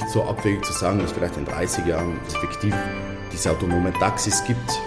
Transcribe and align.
nicht 0.00 0.12
so 0.12 0.22
abwegig 0.22 0.64
zu 0.64 0.72
sagen, 0.72 0.98
dass 0.98 1.12
vielleicht 1.12 1.36
in 1.36 1.44
30 1.44 1.86
Jahren 1.86 2.18
effektiv 2.26 2.74
diese 3.32 3.50
autonomen 3.50 3.92
Taxis 3.94 4.42
gibt. 4.44 4.80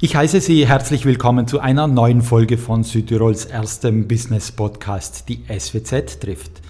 Ich 0.00 0.14
heiße 0.14 0.40
Sie 0.40 0.66
herzlich 0.66 1.06
willkommen 1.06 1.46
zu 1.46 1.60
einer 1.60 1.86
neuen 1.86 2.20
Folge 2.20 2.58
von 2.58 2.84
Südtirols 2.84 3.46
erstem 3.46 4.06
Business 4.06 4.52
Podcast, 4.52 5.28
die 5.28 5.42
SWZ 5.48 6.20
trifft. 6.20 6.60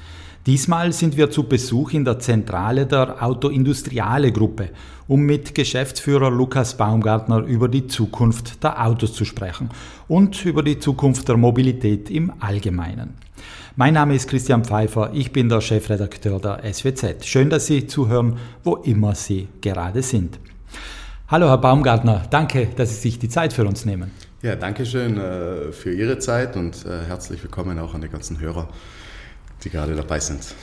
Diesmal 0.46 0.92
sind 0.92 1.16
wir 1.16 1.28
zu 1.30 1.42
Besuch 1.42 1.92
in 1.92 2.04
der 2.04 2.20
Zentrale 2.20 2.86
der 2.86 3.20
Autoindustriale 3.20 4.30
Gruppe, 4.30 4.70
um 5.08 5.22
mit 5.22 5.56
Geschäftsführer 5.56 6.30
Lukas 6.30 6.76
Baumgartner 6.76 7.38
über 7.38 7.68
die 7.68 7.88
Zukunft 7.88 8.62
der 8.62 8.86
Autos 8.86 9.12
zu 9.12 9.24
sprechen 9.24 9.70
und 10.06 10.44
über 10.44 10.62
die 10.62 10.78
Zukunft 10.78 11.28
der 11.28 11.36
Mobilität 11.36 12.10
im 12.10 12.32
Allgemeinen. 12.38 13.25
Mein 13.78 13.92
Name 13.92 14.14
ist 14.14 14.30
Christian 14.30 14.64
Pfeiffer, 14.64 15.10
ich 15.12 15.32
bin 15.32 15.50
der 15.50 15.60
Chefredakteur 15.60 16.40
der 16.40 16.62
SWZ. 16.72 17.26
Schön, 17.26 17.50
dass 17.50 17.66
Sie 17.66 17.86
zuhören, 17.86 18.38
wo 18.64 18.76
immer 18.76 19.14
Sie 19.14 19.48
gerade 19.60 20.00
sind. 20.02 20.38
Hallo 21.28 21.48
Herr 21.48 21.58
Baumgartner, 21.58 22.22
danke, 22.30 22.68
dass 22.74 22.88
Sie 22.88 22.96
sich 22.96 23.18
die 23.18 23.28
Zeit 23.28 23.52
für 23.52 23.66
uns 23.66 23.84
nehmen. 23.84 24.12
Ja, 24.40 24.56
danke 24.56 24.86
schön 24.86 25.18
äh, 25.18 25.72
für 25.72 25.92
Ihre 25.92 26.18
Zeit 26.18 26.56
und 26.56 26.86
äh, 26.86 27.04
herzlich 27.06 27.42
willkommen 27.42 27.78
auch 27.78 27.92
an 27.92 28.00
die 28.00 28.08
ganzen 28.08 28.40
Hörer 28.40 28.66
die 29.62 29.68
gerade 29.68 29.94
dabei 29.94 30.20
sind. 30.20 30.54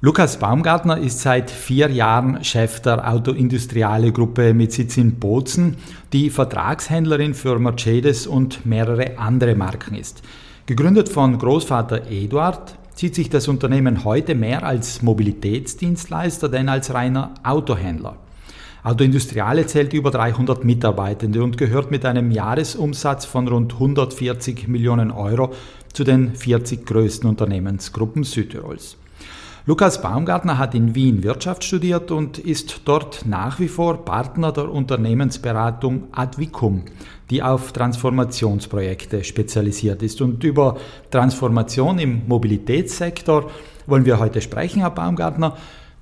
Lukas 0.00 0.38
Baumgartner 0.38 0.96
ist 0.96 1.20
seit 1.20 1.50
vier 1.50 1.90
Jahren 1.90 2.42
Chef 2.42 2.80
der 2.80 3.06
Autoindustriale 3.06 4.12
Gruppe 4.12 4.54
mit 4.54 4.72
Sitz 4.72 4.96
in 4.96 5.16
Bozen, 5.16 5.76
die 6.14 6.30
Vertragshändlerin 6.30 7.34
für 7.34 7.58
Mercedes 7.58 8.26
und 8.26 8.64
mehrere 8.64 9.18
andere 9.18 9.54
Marken 9.54 9.94
ist. 9.94 10.22
Gegründet 10.70 11.08
von 11.08 11.36
Großvater 11.36 12.08
Eduard 12.12 12.78
sieht 12.94 13.16
sich 13.16 13.28
das 13.28 13.48
Unternehmen 13.48 14.04
heute 14.04 14.36
mehr 14.36 14.62
als 14.62 15.02
Mobilitätsdienstleister 15.02 16.48
denn 16.48 16.68
als 16.68 16.94
reiner 16.94 17.34
Autohändler. 17.42 18.14
Autoindustriale 18.84 19.66
zählt 19.66 19.92
über 19.94 20.12
300 20.12 20.64
Mitarbeitende 20.64 21.42
und 21.42 21.58
gehört 21.58 21.90
mit 21.90 22.04
einem 22.04 22.30
Jahresumsatz 22.30 23.24
von 23.24 23.48
rund 23.48 23.72
140 23.72 24.68
Millionen 24.68 25.10
Euro 25.10 25.52
zu 25.92 26.04
den 26.04 26.36
40 26.36 26.86
größten 26.86 27.28
Unternehmensgruppen 27.28 28.22
Südtirols. 28.22 28.96
Lukas 29.66 30.00
Baumgartner 30.00 30.56
hat 30.56 30.74
in 30.74 30.94
Wien 30.94 31.22
Wirtschaft 31.22 31.64
studiert 31.64 32.10
und 32.10 32.38
ist 32.38 32.80
dort 32.86 33.26
nach 33.26 33.60
wie 33.60 33.68
vor 33.68 34.06
Partner 34.06 34.52
der 34.52 34.70
Unternehmensberatung 34.70 36.04
Advicum, 36.12 36.84
die 37.28 37.42
auf 37.42 37.72
Transformationsprojekte 37.72 39.22
spezialisiert 39.22 40.02
ist. 40.02 40.22
Und 40.22 40.42
über 40.44 40.78
Transformation 41.10 41.98
im 41.98 42.26
Mobilitätssektor 42.26 43.50
wollen 43.86 44.06
wir 44.06 44.18
heute 44.18 44.40
sprechen, 44.40 44.80
Herr 44.80 44.90
Baumgartner. 44.90 45.56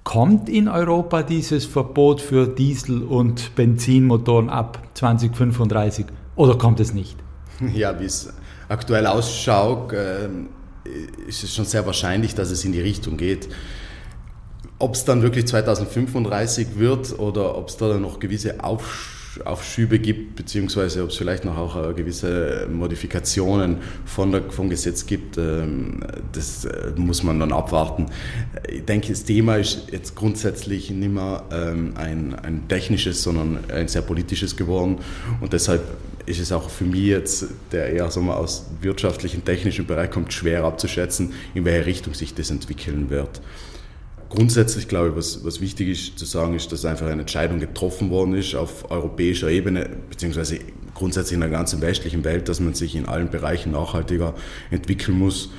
Kommt 0.05 0.49
in 0.49 0.69
Europa 0.69 1.23
dieses 1.23 1.67
Verbot 1.67 2.21
für 2.21 2.47
Diesel- 2.47 3.03
und 3.03 3.57
Benzinmotoren 3.57 4.49
ab 4.49 4.81
2035 4.95 6.07
oder 6.37 6.57
kommt 6.57 6.79
es 6.79 6.95
nicht? 6.95 7.17
Ja, 7.75 7.99
wie 7.99 8.05
es 8.05 8.33
aktuell 8.69 9.07
ausschaut, 9.07 9.93
äh, 9.93 10.29
ist 11.27 11.45
es 11.45 11.55
schon 11.55 11.65
sehr 11.65 11.87
wahrscheinlich, 11.87 12.35
dass 12.35 12.51
es 12.51 12.65
in 12.65 12.73
die 12.73 12.81
Richtung 12.81 13.17
geht. 13.17 13.49
Ob 14.79 14.95
es 14.95 15.05
dann 15.05 15.23
wirklich 15.23 15.47
2035 15.47 16.79
wird 16.79 17.19
oder 17.19 17.57
ob 17.57 17.69
es 17.69 17.77
da 17.77 17.99
noch 17.99 18.21
gewisse 18.21 18.63
Aufschläge 18.63 19.18
Aufschübe 19.45 19.99
gibt, 19.99 20.37
beziehungsweise 20.37 21.03
ob 21.03 21.11
es 21.11 21.17
vielleicht 21.17 21.45
noch 21.45 21.57
auch 21.57 21.91
äh, 21.91 21.95
gewisse 21.95 22.67
Modifikationen 22.71 23.79
von 24.05 24.33
der, 24.33 24.43
vom 24.51 24.71
Gesetz 24.71 25.07
gibt, 25.07 25.39
ähm, 25.39 26.01
das 26.33 26.65
äh, 26.65 26.93
muss 26.97 27.23
man 27.23 27.41
dann 27.41 27.53
abwarten. 27.53 28.07
Ich 28.69 28.85
denke, 28.85 29.09
das 29.09 29.25
Thema 29.25 29.57
ist 29.57 29.89
jetzt 29.91 30.15
grundsätzlich 30.15 30.91
nicht 30.91 31.13
mehr 31.13 31.45
ähm, 31.51 31.93
ein, 31.97 32.35
ein 32.35 32.69
technisches, 32.69 33.23
sondern 33.23 33.59
ein 33.71 33.89
sehr 33.89 34.03
politisches 34.03 34.57
geworden 34.57 34.99
und 35.41 35.53
deshalb 35.53 35.83
ist 36.29 36.41
es 36.41 36.53
auch 36.53 36.69
für 36.69 36.85
mich 36.85 37.05
jetzt, 37.05 37.47
der 37.73 37.91
eher 37.91 38.11
so 38.11 38.21
mal 38.21 38.37
aus 38.37 38.67
wirtschaftlichen, 38.81 39.45
technischen 39.45 39.87
Bereich 39.87 40.11
kommt, 40.11 40.33
schwer 40.33 40.65
abzuschätzen, 40.65 41.33
in 41.55 41.65
welche 41.65 41.87
Richtung 41.87 42.15
sich 42.15 42.35
das 42.35 42.51
entwickeln 42.51 43.09
wird. 43.11 43.41
Grundsätzlich 44.31 44.89
glaube 44.89 45.09
ich, 45.09 45.17
was, 45.17 45.45
was 45.45 45.61
wichtig 45.61 45.89
ist 45.89 46.19
zu 46.19 46.27
sagen, 46.27 46.55
ist, 46.55 46.71
dass 46.71 46.85
einfach 46.85 47.07
eine 47.07 47.23
Entscheidung 47.23 47.61
getroffen 47.61 48.11
worden 48.11 48.35
ist 48.35 48.55
auf 48.55 48.91
europäischer 48.91 49.49
Ebene, 49.49 49.89
beziehungsweise 50.11 50.59
grundsätzlich 50.95 51.35
in 51.35 51.41
der 51.41 51.49
ganzen 51.49 51.81
westlichen 51.81 52.25
Welt, 52.25 52.49
dass 52.49 52.61
man 52.61 52.75
sich 52.75 52.95
in 52.95 53.07
allen 53.07 53.31
Bereichen 53.31 53.73
nachhaltiger 53.73 54.35
entwickeln 54.71 55.19
muss. 55.19 55.51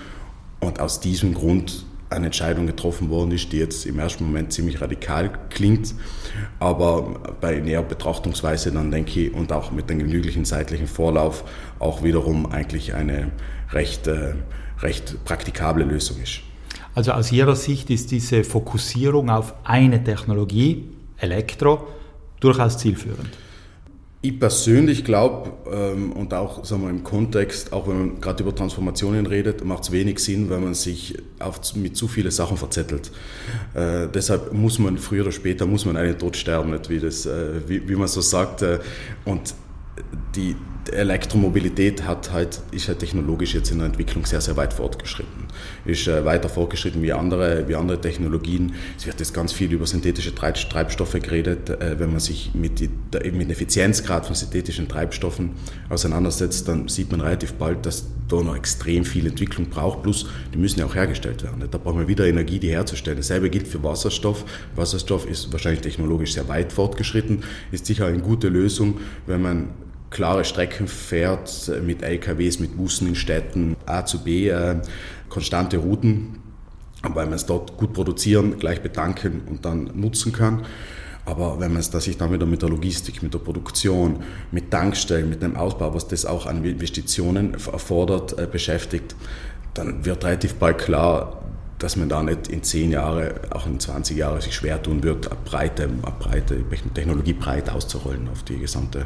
Und 0.59 0.79
aus 0.79 0.99
diesem 0.99 1.33
Grund 1.33 1.85
eine 2.11 2.27
Entscheidung 2.27 2.67
getroffen 2.67 3.09
worden 3.09 3.31
ist, 3.31 3.51
die 3.51 3.57
jetzt 3.57 3.85
im 3.85 3.97
ersten 3.97 4.25
Moment 4.25 4.51
ziemlich 4.51 4.81
radikal 4.81 5.31
klingt, 5.49 5.93
aber 6.59 7.35
bei 7.39 7.59
näher 7.59 7.83
Betrachtungsweise 7.83 8.71
dann 8.71 8.91
denke 8.91 9.19
ich 9.19 9.33
und 9.33 9.51
auch 9.51 9.71
mit 9.71 9.89
dem 9.89 9.99
genüglichen 9.99 10.43
zeitlichen 10.43 10.87
Vorlauf 10.87 11.43
auch 11.77 12.03
wiederum 12.03 12.47
eigentlich 12.47 12.95
eine 12.95 13.31
recht, 13.71 14.09
recht 14.81 15.23
praktikable 15.23 15.85
Lösung 15.85 16.17
ist. 16.21 16.41
Also 16.95 17.11
aus 17.11 17.31
Ihrer 17.31 17.55
Sicht 17.55 17.89
ist 17.89 18.11
diese 18.11 18.43
Fokussierung 18.43 19.29
auf 19.29 19.53
eine 19.63 20.03
Technologie, 20.03 20.85
Elektro, 21.17 21.87
durchaus 22.39 22.77
zielführend. 22.77 23.29
Ich 24.21 24.37
persönlich 24.37 25.05
glaube, 25.05 25.51
ähm, 25.71 26.11
und 26.11 26.33
auch 26.33 26.65
sagen 26.65 26.81
wir, 26.81 26.89
im 26.89 27.05
Kontext, 27.05 27.71
auch 27.71 27.87
wenn 27.87 27.99
man 27.99 28.21
gerade 28.21 28.43
über 28.43 28.53
Transformationen 28.53 29.25
redet, 29.25 29.63
macht 29.63 29.83
es 29.83 29.91
wenig 29.93 30.19
Sinn, 30.19 30.49
wenn 30.49 30.61
man 30.61 30.73
sich 30.73 31.17
auf, 31.39 31.73
mit 31.75 31.95
zu 31.95 32.09
vielen 32.09 32.31
Sachen 32.31 32.57
verzettelt. 32.57 33.11
Äh, 33.73 34.07
deshalb 34.13 34.51
muss 34.51 34.77
man 34.77 34.97
früher 34.97 35.21
oder 35.21 35.31
später 35.31 35.65
muss 35.65 35.85
man 35.85 35.95
einen 35.95 36.17
Tod 36.17 36.35
sterben, 36.35 36.71
nicht 36.71 36.89
wie, 36.89 36.99
das, 36.99 37.25
äh, 37.25 37.61
wie, 37.65 37.87
wie 37.87 37.95
man 37.95 38.09
so 38.09 38.19
sagt. 38.19 38.61
Äh, 38.61 38.79
und 39.23 39.55
die 40.35 40.57
Elektromobilität 40.93 42.05
hat 42.05 42.31
halt, 42.31 42.61
ist 42.71 42.87
halt 42.87 42.99
technologisch 42.99 43.53
jetzt 43.53 43.71
in 43.71 43.79
der 43.79 43.87
Entwicklung 43.87 44.25
sehr, 44.25 44.41
sehr 44.41 44.57
weit 44.57 44.73
fortgeschritten. 44.73 45.45
Ist 45.85 46.07
äh, 46.07 46.25
weiter 46.25 46.49
fortgeschritten 46.49 47.01
wie 47.01 47.13
andere, 47.13 47.67
wie 47.67 47.75
andere 47.75 47.99
Technologien. 47.99 48.73
Es 48.97 49.05
wird 49.05 49.19
jetzt 49.19 49.33
ganz 49.33 49.53
viel 49.53 49.71
über 49.71 49.85
synthetische 49.85 50.33
Treibstoffe 50.33 51.13
geredet. 51.13 51.69
Äh, 51.69 51.99
wenn 51.99 52.11
man 52.11 52.19
sich 52.19 52.51
mit, 52.53 52.79
die, 52.79 52.89
mit 53.31 53.41
dem 53.41 53.49
Effizienzgrad 53.49 54.25
von 54.25 54.35
synthetischen 54.35 54.87
Treibstoffen 54.87 55.51
auseinandersetzt, 55.89 56.67
dann 56.67 56.87
sieht 56.87 57.11
man 57.11 57.21
relativ 57.21 57.53
bald, 57.53 57.85
dass 57.85 58.05
da 58.27 58.41
noch 58.41 58.55
extrem 58.55 59.05
viel 59.05 59.27
Entwicklung 59.27 59.69
braucht. 59.69 60.03
Plus, 60.03 60.27
die 60.53 60.57
müssen 60.57 60.79
ja 60.79 60.85
auch 60.85 60.95
hergestellt 60.95 61.43
werden. 61.43 61.63
Da 61.69 61.77
braucht 61.77 61.95
man 61.95 62.07
wieder 62.07 62.27
Energie, 62.27 62.59
die 62.59 62.69
herzustellen. 62.69 63.17
Dasselbe 63.17 63.49
gilt 63.49 63.67
für 63.67 63.83
Wasserstoff. 63.83 64.45
Wasserstoff 64.75 65.29
ist 65.29 65.51
wahrscheinlich 65.51 65.81
technologisch 65.81 66.33
sehr 66.33 66.47
weit 66.47 66.71
fortgeschritten, 66.71 67.43
ist 67.71 67.85
sicher 67.85 68.05
eine 68.05 68.19
gute 68.19 68.49
Lösung, 68.49 68.99
wenn 69.25 69.41
man 69.41 69.69
klare 70.09 70.43
Strecken 70.43 70.87
fährt 70.87 71.71
mit 71.85 72.01
LKWs, 72.01 72.59
mit 72.59 72.77
Bussen 72.77 73.07
in 73.07 73.15
Städten 73.15 73.75
A 73.85 74.05
zu 74.05 74.23
B, 74.23 74.49
äh, 74.49 74.77
konstante 75.29 75.77
Routen, 75.77 76.39
weil 77.03 77.25
man 77.25 77.35
es 77.35 77.45
dort 77.45 77.77
gut 77.77 77.93
produzieren, 77.93 78.59
gleich 78.59 78.81
bedanken 78.81 79.41
und 79.47 79.65
dann 79.65 79.91
nutzen 79.93 80.33
kann. 80.33 80.65
Aber 81.25 81.59
wenn 81.59 81.71
man 81.73 81.81
es 81.81 81.91
sich 81.91 82.17
dann 82.17 82.33
wieder 82.33 82.47
mit 82.47 82.63
der 82.63 82.69
Logistik, 82.69 83.21
mit 83.21 83.33
der 83.33 83.39
Produktion, 83.39 84.23
mit 84.51 84.71
Tankstellen, 84.71 85.29
mit 85.29 85.43
dem 85.43 85.55
Ausbau, 85.55 85.93
was 85.93 86.07
das 86.07 86.25
auch 86.25 86.47
an 86.47 86.63
Investitionen 86.65 87.53
erfordert, 87.53 88.37
äh, 88.39 88.47
beschäftigt, 88.51 89.15
dann 89.75 90.05
wird 90.05 90.25
relativ 90.25 90.55
bald 90.55 90.79
klar, 90.79 91.48
dass 91.79 91.95
man 91.95 92.09
da 92.09 92.21
nicht 92.21 92.47
in 92.49 92.61
zehn 92.61 92.91
Jahre, 92.91 93.35
auch 93.51 93.65
in 93.65 93.79
20 93.79 94.17
Jahren 94.17 94.41
sich 94.41 94.53
schwer 94.53 94.81
tun 94.81 95.01
wird, 95.03 95.31
eine 95.31 95.39
breite, 95.43 95.83
eine 95.83 96.13
breite 96.19 96.63
Technologie 96.93 97.33
breit 97.33 97.69
auszurollen 97.69 98.27
auf 98.31 98.43
die 98.43 98.57
gesamte, 98.57 99.05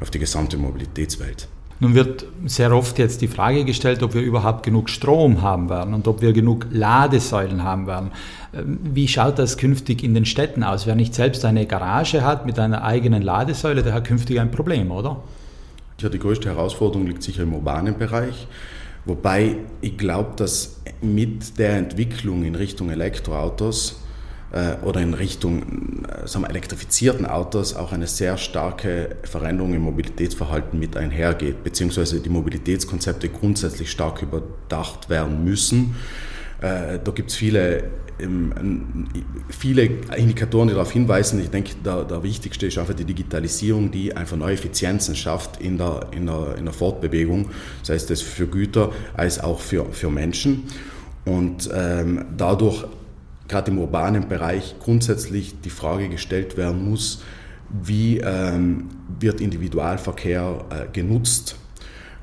auf 0.00 0.10
die 0.10 0.18
gesamte 0.18 0.56
Mobilitätswelt. 0.56 1.48
Nun 1.78 1.94
wird 1.94 2.24
sehr 2.46 2.74
oft 2.74 2.98
jetzt 2.98 3.20
die 3.20 3.28
Frage 3.28 3.66
gestellt, 3.66 4.02
ob 4.02 4.14
wir 4.14 4.22
überhaupt 4.22 4.62
genug 4.62 4.88
Strom 4.88 5.42
haben 5.42 5.68
werden 5.68 5.92
und 5.92 6.08
ob 6.08 6.22
wir 6.22 6.32
genug 6.32 6.66
Ladesäulen 6.70 7.64
haben 7.64 7.86
werden. 7.86 8.12
Ähm, 8.54 8.78
wie 8.82 9.06
schaut 9.08 9.38
das 9.38 9.58
künftig 9.58 10.02
in 10.02 10.14
den 10.14 10.24
Städten 10.24 10.64
aus? 10.64 10.86
Wer 10.86 10.94
nicht 10.94 11.14
selbst 11.14 11.44
eine 11.44 11.66
Garage 11.66 12.24
hat 12.24 12.46
mit 12.46 12.58
einer 12.58 12.82
eigenen 12.82 13.20
Ladesäule, 13.20 13.82
der 13.82 13.92
hat 13.92 14.06
künftig 14.06 14.40
ein 14.40 14.50
Problem, 14.50 14.90
oder? 14.90 15.22
Ja, 16.00 16.08
die 16.08 16.18
größte 16.18 16.48
Herausforderung 16.48 17.06
liegt 17.06 17.22
sicher 17.22 17.42
im 17.42 17.52
urbanen 17.52 17.98
Bereich. 17.98 18.46
Wobei 19.06 19.58
ich 19.80 19.96
glaube, 19.96 20.32
dass 20.36 20.80
mit 21.00 21.58
der 21.58 21.76
Entwicklung 21.76 22.44
in 22.44 22.56
Richtung 22.56 22.90
Elektroautos 22.90 24.00
äh, 24.52 24.84
oder 24.84 25.00
in 25.00 25.14
Richtung 25.14 26.04
äh, 26.04 26.26
sagen 26.26 26.44
wir, 26.44 26.50
elektrifizierten 26.50 27.24
Autos 27.24 27.74
auch 27.76 27.92
eine 27.92 28.08
sehr 28.08 28.36
starke 28.36 29.16
Veränderung 29.22 29.74
im 29.74 29.82
Mobilitätsverhalten 29.82 30.78
mit 30.78 30.96
einhergeht, 30.96 31.62
beziehungsweise 31.62 32.20
die 32.20 32.28
Mobilitätskonzepte 32.28 33.28
grundsätzlich 33.28 33.90
stark 33.92 34.22
überdacht 34.22 35.08
werden 35.08 35.44
müssen. 35.44 35.94
Äh, 36.60 36.98
da 37.02 37.10
gibt 37.12 37.30
es 37.30 37.36
viele 37.36 37.90
viele 39.50 39.82
Indikatoren, 40.16 40.68
die 40.68 40.74
darauf 40.74 40.90
hinweisen. 40.90 41.40
Ich 41.40 41.50
denke, 41.50 41.72
der, 41.84 42.04
der, 42.04 42.22
wichtigste 42.22 42.66
ist 42.66 42.78
einfach 42.78 42.94
die 42.94 43.04
Digitalisierung, 43.04 43.90
die 43.90 44.16
einfach 44.16 44.38
neue 44.38 44.54
Effizienzen 44.54 45.14
schafft 45.14 45.60
in 45.60 45.76
der, 45.76 46.08
in 46.12 46.26
der, 46.26 46.54
in 46.56 46.64
der 46.64 46.72
Fortbewegung, 46.72 47.50
sei 47.82 47.94
es 47.94 48.06
das 48.06 48.22
für 48.22 48.46
Güter 48.46 48.90
als 49.14 49.38
auch 49.38 49.60
für, 49.60 49.84
für 49.92 50.10
Menschen. 50.10 50.64
Und 51.26 51.68
ähm, 51.74 52.24
dadurch 52.36 52.86
gerade 53.48 53.70
im 53.70 53.78
urbanen 53.78 54.28
Bereich 54.28 54.76
grundsätzlich 54.80 55.60
die 55.60 55.70
Frage 55.70 56.08
gestellt 56.08 56.56
werden 56.56 56.88
muss, 56.88 57.22
wie 57.68 58.18
ähm, 58.18 58.88
wird 59.20 59.40
Individualverkehr 59.40 60.64
äh, 60.70 60.92
genutzt? 60.92 61.56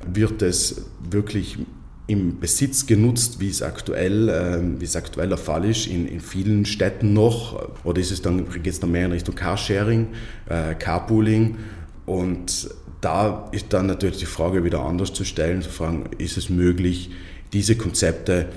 Wird 0.06 0.42
es 0.42 0.86
wirklich 1.08 1.58
im 2.06 2.38
Besitz 2.38 2.86
genutzt, 2.86 3.40
wie 3.40 3.48
es 3.48 3.62
aktuell, 3.62 4.28
äh, 4.28 4.80
wie 4.80 4.84
es 4.84 4.94
aktuell 4.94 5.28
der 5.28 5.38
Fall 5.38 5.64
ist, 5.64 5.86
in, 5.86 6.06
in 6.06 6.20
vielen 6.20 6.66
Städten 6.66 7.14
noch? 7.14 7.68
Oder 7.84 8.00
ist 8.00 8.10
es 8.10 8.20
dann, 8.20 8.50
geht 8.50 8.66
es 8.66 8.80
dann 8.80 8.92
mehr 8.92 9.06
in 9.06 9.12
Richtung 9.12 9.34
Carsharing, 9.34 10.08
äh, 10.48 10.74
Carpooling? 10.74 11.56
Und 12.04 12.68
da 13.00 13.48
ist 13.52 13.66
dann 13.72 13.86
natürlich 13.86 14.18
die 14.18 14.26
Frage 14.26 14.64
wieder 14.64 14.80
anders 14.80 15.12
zu 15.12 15.24
stellen, 15.24 15.62
zu 15.62 15.70
fragen, 15.70 16.10
ist 16.18 16.36
es 16.36 16.50
möglich, 16.50 17.10
diese 17.52 17.76
Konzepte 17.76 18.48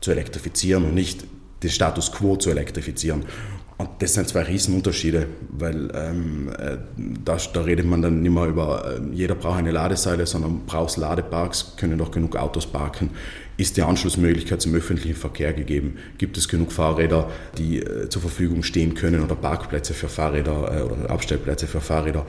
zu 0.00 0.10
elektrifizieren 0.10 0.84
und 0.84 0.94
nicht 0.94 1.24
den 1.62 1.70
Status 1.70 2.12
quo 2.12 2.36
zu 2.36 2.50
elektrifizieren. 2.50 3.24
Und 3.84 3.90
das 4.00 4.14
sind 4.14 4.26
zwei 4.26 4.42
Riesenunterschiede, 4.42 5.26
weil 5.50 5.90
ähm, 5.94 6.48
äh, 6.58 6.78
da, 7.22 7.36
da, 7.52 7.60
redet 7.60 7.84
man 7.84 8.00
dann 8.00 8.22
nicht 8.22 8.32
mehr 8.32 8.46
über, 8.46 8.96
äh, 8.96 9.14
jeder 9.14 9.34
braucht 9.34 9.58
eine 9.58 9.72
Ladesäule, 9.72 10.26
sondern 10.26 10.64
braucht 10.64 10.96
Ladeparks, 10.96 11.74
können 11.76 11.98
doch 11.98 12.10
genug 12.10 12.34
Autos 12.36 12.66
parken. 12.66 13.10
Ist 13.58 13.76
die 13.76 13.82
Anschlussmöglichkeit 13.82 14.62
zum 14.62 14.74
öffentlichen 14.74 15.16
Verkehr 15.16 15.52
gegeben? 15.52 15.98
Gibt 16.16 16.38
es 16.38 16.48
genug 16.48 16.72
Fahrräder, 16.72 17.30
die 17.58 17.80
äh, 17.80 18.08
zur 18.08 18.22
Verfügung 18.22 18.62
stehen 18.62 18.94
können 18.94 19.22
oder 19.22 19.34
Parkplätze 19.34 19.92
für 19.92 20.08
Fahrräder 20.08 20.78
äh, 20.78 20.82
oder 20.82 21.10
Abstellplätze 21.10 21.66
für 21.66 21.82
Fahrräder? 21.82 22.24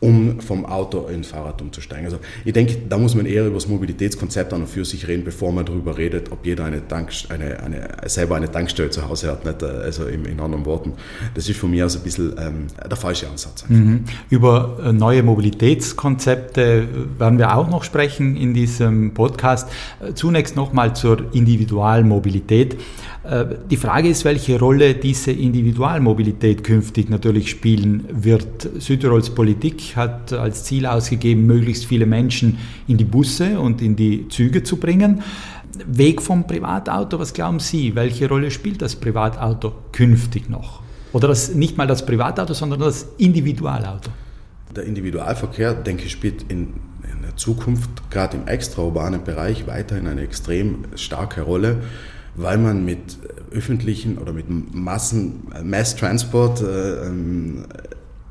Um 0.00 0.40
vom 0.40 0.66
Auto 0.66 1.06
ins 1.06 1.28
Fahrrad 1.28 1.62
umzusteigen. 1.62 2.04
Also 2.04 2.18
ich 2.44 2.52
denke, 2.52 2.76
da 2.88 2.98
muss 2.98 3.14
man 3.14 3.24
eher 3.24 3.46
über 3.46 3.54
das 3.54 3.66
Mobilitätskonzept 3.66 4.52
an 4.52 4.62
und 4.62 4.68
für 4.68 4.84
sich 4.84 5.08
reden, 5.08 5.24
bevor 5.24 5.52
man 5.52 5.64
darüber 5.64 5.96
redet, 5.96 6.30
ob 6.32 6.44
jeder 6.44 6.64
eine, 6.66 6.86
Tank, 6.86 7.10
eine, 7.30 7.62
eine 7.62 7.88
selber 8.06 8.36
eine 8.36 8.50
Tankstelle 8.50 8.90
zu 8.90 9.08
Hause 9.08 9.30
hat. 9.30 9.44
Nicht? 9.46 9.62
Also 9.62 10.04
in, 10.04 10.26
in 10.26 10.38
anderen 10.38 10.66
Worten, 10.66 10.92
das 11.34 11.48
ist 11.48 11.58
von 11.58 11.70
mir 11.70 11.86
aus 11.86 11.96
ein 11.96 12.02
bisschen 12.02 12.34
ähm, 12.38 12.66
der 12.88 12.96
falsche 12.96 13.28
Ansatz. 13.28 13.64
Mhm. 13.68 14.04
Über 14.28 14.78
äh, 14.84 14.92
neue 14.92 15.22
Mobilitätskonzepte 15.22 16.88
werden 17.18 17.38
wir 17.38 17.56
auch 17.56 17.70
noch 17.70 17.82
sprechen 17.82 18.36
in 18.36 18.52
diesem 18.52 19.14
Podcast. 19.14 19.70
Äh, 20.00 20.12
zunächst 20.12 20.56
nochmal 20.56 20.94
zur 20.94 21.34
Individualmobilität. 21.34 22.76
Äh, 23.26 23.56
die 23.70 23.76
Frage 23.76 24.08
ist, 24.08 24.24
welche 24.24 24.58
Rolle 24.58 24.94
diese 24.94 25.32
Individualmobilität 25.32 26.62
künftig 26.62 27.08
natürlich 27.08 27.50
spielen 27.50 28.04
wird. 28.10 28.68
Südtirols 28.78 29.30
Politik 29.30 29.96
hat 29.96 30.32
als 30.32 30.64
Ziel 30.64 30.86
ausgegeben, 30.86 31.46
möglichst 31.46 31.86
viele 31.86 32.06
Menschen 32.06 32.58
in 32.86 32.96
die 32.96 33.04
Busse 33.04 33.58
und 33.58 33.82
in 33.82 33.96
die 33.96 34.28
Züge 34.28 34.62
zu 34.62 34.76
bringen. 34.76 35.22
Weg 35.86 36.22
vom 36.22 36.46
Privatauto, 36.46 37.18
was 37.18 37.34
glauben 37.34 37.58
Sie, 37.58 37.94
welche 37.94 38.28
Rolle 38.28 38.50
spielt 38.50 38.80
das 38.80 38.96
Privatauto 38.96 39.72
künftig 39.92 40.48
noch? 40.48 40.82
Oder 41.12 41.28
das, 41.28 41.54
nicht 41.54 41.76
mal 41.76 41.86
das 41.86 42.06
Privatauto, 42.06 42.54
sondern 42.54 42.80
das 42.80 43.08
Individualauto? 43.18 44.10
Der 44.74 44.84
Individualverkehr, 44.84 45.74
denke 45.74 46.04
ich, 46.04 46.12
spielt 46.12 46.42
in, 46.44 46.74
in 47.12 47.22
der 47.22 47.36
Zukunft 47.36 48.10
gerade 48.10 48.36
im 48.36 48.46
extraurbanen 48.46 49.24
Bereich 49.24 49.66
weiterhin 49.66 50.06
eine 50.06 50.22
extrem 50.22 50.84
starke 50.94 51.42
Rolle 51.42 51.82
weil 52.36 52.58
man 52.58 52.84
mit 52.84 53.18
öffentlichen 53.50 54.18
oder 54.18 54.32
mit 54.32 54.46
Massen, 54.74 55.48
Mass 55.64 55.96
Transport 55.96 56.62
äh, 56.62 57.06
ähm, 57.06 57.64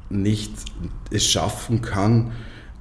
nicht 0.09 0.51
es 1.11 1.25
schaffen 1.25 1.81
kann, 1.81 2.31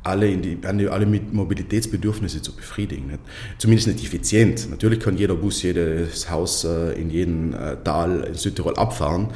alle, 0.03 0.37
die, 0.37 0.59
alle 0.63 1.07
Mobilitätsbedürfnisse 1.07 2.43
zu 2.43 2.55
befriedigen. 2.55 3.07
Nicht? 3.07 3.21
Zumindest 3.57 3.89
nicht 3.89 4.05
effizient. 4.05 4.71
Natürlich 4.71 5.01
kann 5.01 5.17
jeder 5.17 5.35
Bus 5.35 5.63
jedes 5.63 6.31
Haus 6.31 6.65
äh, 6.65 6.93
in 7.01 7.09
jedem 7.09 7.55
äh, 7.55 7.77
Tal 7.83 8.25
in 8.29 8.35
Südtirol 8.35 8.77
abfahren. 8.77 9.29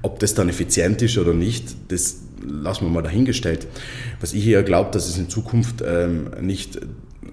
Ob 0.00 0.18
das 0.20 0.34
dann 0.34 0.48
effizient 0.48 1.02
ist 1.02 1.18
oder 1.18 1.34
nicht, 1.34 1.76
das 1.88 2.22
lassen 2.42 2.86
wir 2.86 2.90
mal 2.90 3.02
dahingestellt. 3.02 3.66
Was 4.20 4.32
ich 4.32 4.46
eher 4.46 4.62
glaube, 4.62 4.90
dass 4.92 5.08
es 5.08 5.18
in 5.18 5.28
Zukunft 5.28 5.82
ähm, 5.86 6.30
nicht 6.40 6.78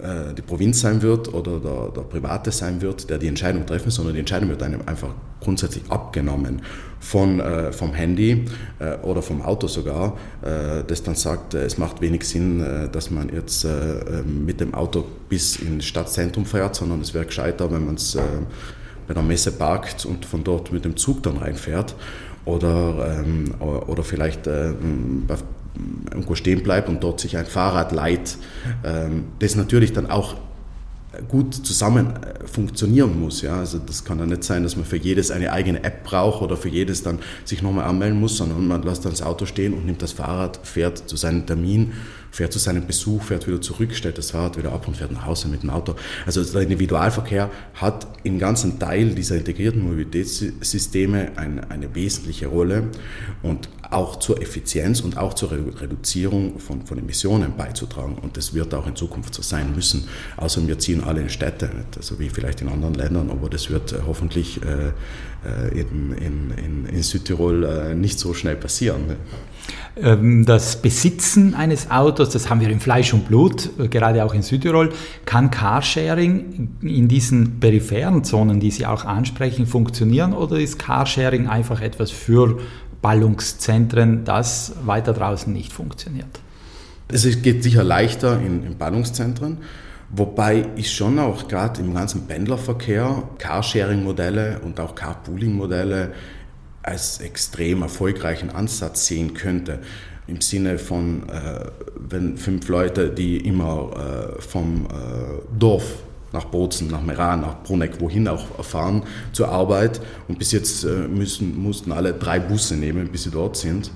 äh, 0.01 0.33
die 0.33 0.41
Provinz 0.41 0.81
sein 0.81 1.01
wird 1.01 1.33
oder 1.33 1.59
der, 1.59 1.89
der, 1.95 2.01
Private 2.01 2.51
sein 2.51 2.81
wird, 2.81 3.09
der 3.09 3.17
die 3.17 3.27
Entscheidung 3.27 3.65
treffen, 3.65 3.91
sondern 3.91 4.13
die 4.13 4.19
Entscheidung 4.19 4.49
wird 4.49 4.63
einem 4.63 4.81
einfach 4.85 5.09
grundsätzlich 5.39 5.83
abgenommen 5.89 6.61
von, 6.99 7.39
äh, 7.39 7.71
vom 7.71 7.93
Handy 7.93 8.45
äh, 8.79 8.95
oder 9.03 9.21
vom 9.21 9.41
Auto 9.41 9.67
sogar, 9.67 10.17
äh, 10.41 10.83
das 10.85 11.03
dann 11.03 11.15
sagt, 11.15 11.53
äh, 11.53 11.65
es 11.65 11.77
macht 11.77 12.01
wenig 12.01 12.23
Sinn, 12.23 12.65
dass 12.91 13.11
man 13.11 13.29
jetzt 13.29 13.65
mit 14.25 14.59
dem 14.59 14.73
Auto 14.73 15.05
bis 15.29 15.57
ins 15.57 15.85
Stadtzentrum 15.85 16.45
fährt, 16.45 16.75
sondern 16.75 17.01
es 17.01 17.13
wäre 17.13 17.25
gescheiter, 17.25 17.71
wenn 17.71 17.85
man 17.85 17.95
es 17.95 18.17
bei 19.07 19.13
der 19.13 19.23
Messe 19.23 19.51
parkt 19.51 20.05
und 20.05 20.25
von 20.25 20.43
dort 20.43 20.71
mit 20.71 20.85
dem 20.85 20.97
Zug 20.97 21.23
dann 21.23 21.37
reinfährt 21.37 21.95
oder, 22.45 23.23
ähm, 23.23 23.53
oder 23.59 24.03
vielleicht 24.03 24.43
bei 24.43 25.35
irgendwo 26.09 26.35
stehen 26.35 26.63
bleibt 26.63 26.89
und 26.89 27.03
dort 27.03 27.19
sich 27.19 27.37
ein 27.37 27.45
Fahrrad 27.45 27.91
leiht, 27.91 28.37
ähm, 28.83 29.25
das 29.39 29.55
natürlich 29.55 29.93
dann 29.93 30.09
auch 30.09 30.35
gut 31.27 31.53
zusammen 31.53 32.13
äh, 32.15 32.47
funktionieren 32.47 33.19
muss. 33.19 33.41
Ja? 33.41 33.57
Also 33.57 33.79
das 33.79 34.03
kann 34.03 34.17
dann 34.17 34.29
nicht 34.29 34.43
sein, 34.43 34.63
dass 34.63 34.75
man 34.75 34.85
für 34.85 34.97
jedes 34.97 35.31
eine 35.31 35.51
eigene 35.51 35.83
App 35.83 36.03
braucht 36.03 36.41
oder 36.41 36.55
für 36.57 36.69
jedes 36.69 37.03
dann 37.03 37.19
sich 37.43 37.61
nochmal 37.61 37.85
anmelden 37.85 38.19
muss, 38.19 38.37
sondern 38.37 38.67
man 38.67 38.81
lässt 38.83 39.03
dann 39.05 39.11
das 39.11 39.21
Auto 39.21 39.45
stehen 39.45 39.73
und 39.73 39.85
nimmt 39.85 40.01
das 40.01 40.13
Fahrrad, 40.13 40.59
fährt 40.63 41.09
zu 41.09 41.15
seinem 41.15 41.45
Termin 41.45 41.93
fährt 42.31 42.53
zu 42.53 42.59
seinem 42.59 42.87
Besuch, 42.87 43.23
fährt 43.23 43.47
wieder 43.47 43.61
zurück, 43.61 43.93
stellt 43.93 44.17
das 44.17 44.31
Fahrrad 44.31 44.57
wieder 44.57 44.71
ab 44.71 44.87
und 44.87 44.97
fährt 44.97 45.11
nach 45.11 45.25
Hause 45.25 45.49
mit 45.49 45.63
dem 45.63 45.69
Auto. 45.69 45.95
Also 46.25 46.43
der 46.43 46.61
Individualverkehr 46.61 47.51
hat 47.75 48.07
im 48.23 48.39
ganzen 48.39 48.79
Teil 48.79 49.13
dieser 49.13 49.35
integrierten 49.35 49.83
Mobilitätssysteme 49.83 51.33
eine, 51.35 51.69
eine 51.69 51.93
wesentliche 51.93 52.47
Rolle 52.47 52.89
und 53.43 53.69
auch 53.89 54.19
zur 54.19 54.41
Effizienz 54.41 55.01
und 55.01 55.17
auch 55.17 55.33
zur 55.33 55.51
Reduzierung 55.51 56.59
von, 56.59 56.85
von 56.85 56.97
Emissionen 56.97 57.57
beizutragen. 57.57 58.15
Und 58.15 58.37
das 58.37 58.53
wird 58.53 58.73
auch 58.73 58.87
in 58.87 58.95
Zukunft 58.95 59.33
so 59.33 59.41
sein 59.41 59.75
müssen. 59.75 60.07
Außer 60.37 60.65
wir 60.65 60.79
ziehen 60.79 61.03
alle 61.03 61.21
in 61.21 61.29
Städte, 61.29 61.65
nicht? 61.65 61.97
also 61.97 62.17
wie 62.17 62.29
vielleicht 62.29 62.61
in 62.61 62.69
anderen 62.69 62.93
Ländern, 62.93 63.29
aber 63.29 63.49
das 63.49 63.69
wird 63.69 63.91
äh, 63.91 63.97
hoffentlich 64.07 64.61
äh 64.63 64.91
in, 65.73 66.13
in, 66.13 66.51
in, 66.51 66.85
in, 66.85 67.03
Südtirol 67.03 67.63
äh, 67.63 67.95
nicht 67.95 68.19
so 68.19 68.33
schnell 68.33 68.55
passieren. 68.55 69.07
Ne? 69.07 69.15
Ähm, 69.97 70.45
das 70.45 70.81
Besitzen 70.81 71.53
eines 71.55 71.89
Autos, 71.91 72.29
das 72.29 72.49
haben 72.49 72.61
wir 72.61 72.69
in 72.69 72.79
Fleisch 72.79 73.13
und 73.13 73.27
Blut, 73.27 73.69
äh, 73.79 73.87
gerade 73.87 74.23
auch 74.23 74.33
in 74.33 74.41
Südtirol. 74.41 74.91
Kann 75.25 75.51
Carsharing 75.51 76.77
in 76.81 77.07
diesen 77.07 77.59
peripheren 77.59 78.23
Zonen, 78.23 78.59
die 78.59 78.71
Sie 78.71 78.85
auch 78.85 79.05
ansprechen, 79.05 79.65
funktionieren 79.65 80.33
oder 80.33 80.59
ist 80.59 80.79
Carsharing 80.79 81.47
einfach 81.47 81.81
etwas 81.81 82.11
für 82.11 82.59
Ballungszentren, 83.01 84.23
das 84.23 84.73
weiter 84.85 85.13
draußen 85.13 85.51
nicht 85.51 85.73
funktioniert? 85.73 86.39
Es 87.07 87.41
geht 87.41 87.63
sicher 87.63 87.83
leichter 87.83 88.39
in, 88.39 88.63
in 88.63 88.77
Ballungszentren. 88.77 89.57
Wobei 90.13 90.65
ich 90.75 90.91
schon 90.91 91.19
auch 91.19 91.47
gerade 91.47 91.79
im 91.81 91.93
ganzen 91.93 92.27
Pendlerverkehr 92.27 93.23
Carsharing-Modelle 93.37 94.59
und 94.59 94.79
auch 94.79 94.93
Carpooling-Modelle 94.93 96.11
als 96.83 97.21
extrem 97.21 97.81
erfolgreichen 97.81 98.49
Ansatz 98.49 99.07
sehen 99.07 99.33
könnte. 99.33 99.79
Im 100.27 100.41
Sinne 100.41 100.77
von, 100.79 101.29
äh, 101.29 101.65
wenn 101.95 102.37
fünf 102.37 102.67
Leute, 102.67 103.09
die 103.09 103.37
immer 103.37 104.35
äh, 104.37 104.41
vom 104.41 104.85
äh, 104.85 105.57
Dorf 105.57 105.85
nach 106.33 106.45
Bozen, 106.45 106.89
nach 106.89 107.01
Meran, 107.01 107.41
nach 107.41 107.63
Bruneck, 107.63 107.99
wohin 107.99 108.27
auch 108.27 108.63
fahren 108.63 109.03
zur 109.31 109.49
Arbeit 109.49 110.01
und 110.27 110.39
bis 110.39 110.51
jetzt 110.51 110.83
äh, 110.83 111.07
müssen, 111.07 111.57
mussten 111.61 111.91
alle 111.91 112.13
drei 112.13 112.39
Busse 112.39 112.75
nehmen, 112.75 113.09
bis 113.09 113.23
sie 113.23 113.31
dort 113.31 113.55
sind. 113.57 113.91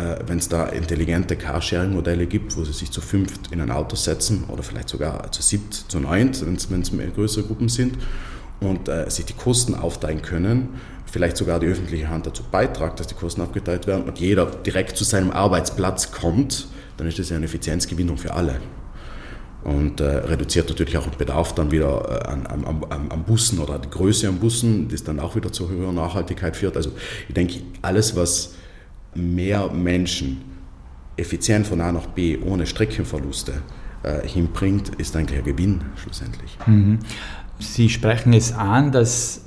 Äh, 0.00 0.18
wenn 0.26 0.38
es 0.38 0.48
da 0.48 0.66
intelligente 0.66 1.36
Carsharing-Modelle 1.36 2.26
gibt, 2.26 2.56
wo 2.56 2.64
sie 2.64 2.72
sich 2.72 2.90
zu 2.90 3.00
fünft 3.00 3.52
in 3.52 3.60
ein 3.60 3.70
Auto 3.70 3.96
setzen 3.96 4.44
oder 4.48 4.62
vielleicht 4.62 4.88
sogar 4.88 5.30
zu 5.32 5.42
siebt, 5.42 5.74
zu 5.74 6.00
neunt, 6.00 6.44
wenn 6.44 6.80
es 6.80 6.92
größere 7.14 7.44
Gruppen 7.44 7.68
sind 7.68 7.98
und 8.60 8.88
äh, 8.88 9.10
sich 9.10 9.24
die 9.26 9.34
Kosten 9.34 9.74
aufteilen 9.74 10.22
können 10.22 10.80
vielleicht 11.10 11.36
sogar 11.36 11.60
die 11.60 11.66
öffentliche 11.66 12.08
Hand 12.08 12.26
dazu 12.26 12.42
beitragt, 12.50 13.00
dass 13.00 13.06
die 13.08 13.14
Kosten 13.14 13.40
abgeteilt 13.40 13.86
werden 13.86 14.04
und 14.04 14.18
jeder 14.18 14.46
direkt 14.46 14.96
zu 14.96 15.04
seinem 15.04 15.30
Arbeitsplatz 15.30 16.12
kommt, 16.12 16.68
dann 16.96 17.06
ist 17.06 17.18
das 17.18 17.30
ja 17.30 17.36
eine 17.36 17.46
Effizienzgewinnung 17.46 18.16
für 18.16 18.32
alle. 18.32 18.60
Und 19.62 20.00
äh, 20.00 20.04
reduziert 20.04 20.70
natürlich 20.70 20.96
auch 20.96 21.06
den 21.06 21.18
Bedarf 21.18 21.54
dann 21.54 21.70
wieder 21.70 22.22
äh, 22.24 22.28
an, 22.28 22.46
an, 22.46 22.64
an, 22.64 23.10
an, 23.10 23.24
Bussen 23.24 23.58
oder 23.58 23.78
die 23.78 23.90
Größe 23.90 24.26
an 24.26 24.38
Bussen, 24.38 24.88
das 24.88 25.04
dann 25.04 25.20
auch 25.20 25.36
wieder 25.36 25.52
zu 25.52 25.68
höherer 25.68 25.92
Nachhaltigkeit 25.92 26.56
führt. 26.56 26.76
Also 26.78 26.92
ich 27.28 27.34
denke, 27.34 27.60
alles, 27.82 28.16
was 28.16 28.54
mehr 29.14 29.70
Menschen 29.72 30.42
effizient 31.16 31.66
von 31.66 31.80
A 31.80 31.92
nach 31.92 32.06
B 32.06 32.38
ohne 32.38 32.66
Streckenverluste 32.66 33.52
äh, 34.02 34.26
hinbringt, 34.26 34.90
ist 34.96 35.16
eigentlich 35.16 35.38
ein 35.38 35.44
Gewinn 35.44 35.80
schlussendlich. 35.96 36.56
Mhm. 36.66 37.00
Sie 37.58 37.88
sprechen 37.88 38.32
es 38.32 38.52
an, 38.52 38.90
dass 38.90 39.44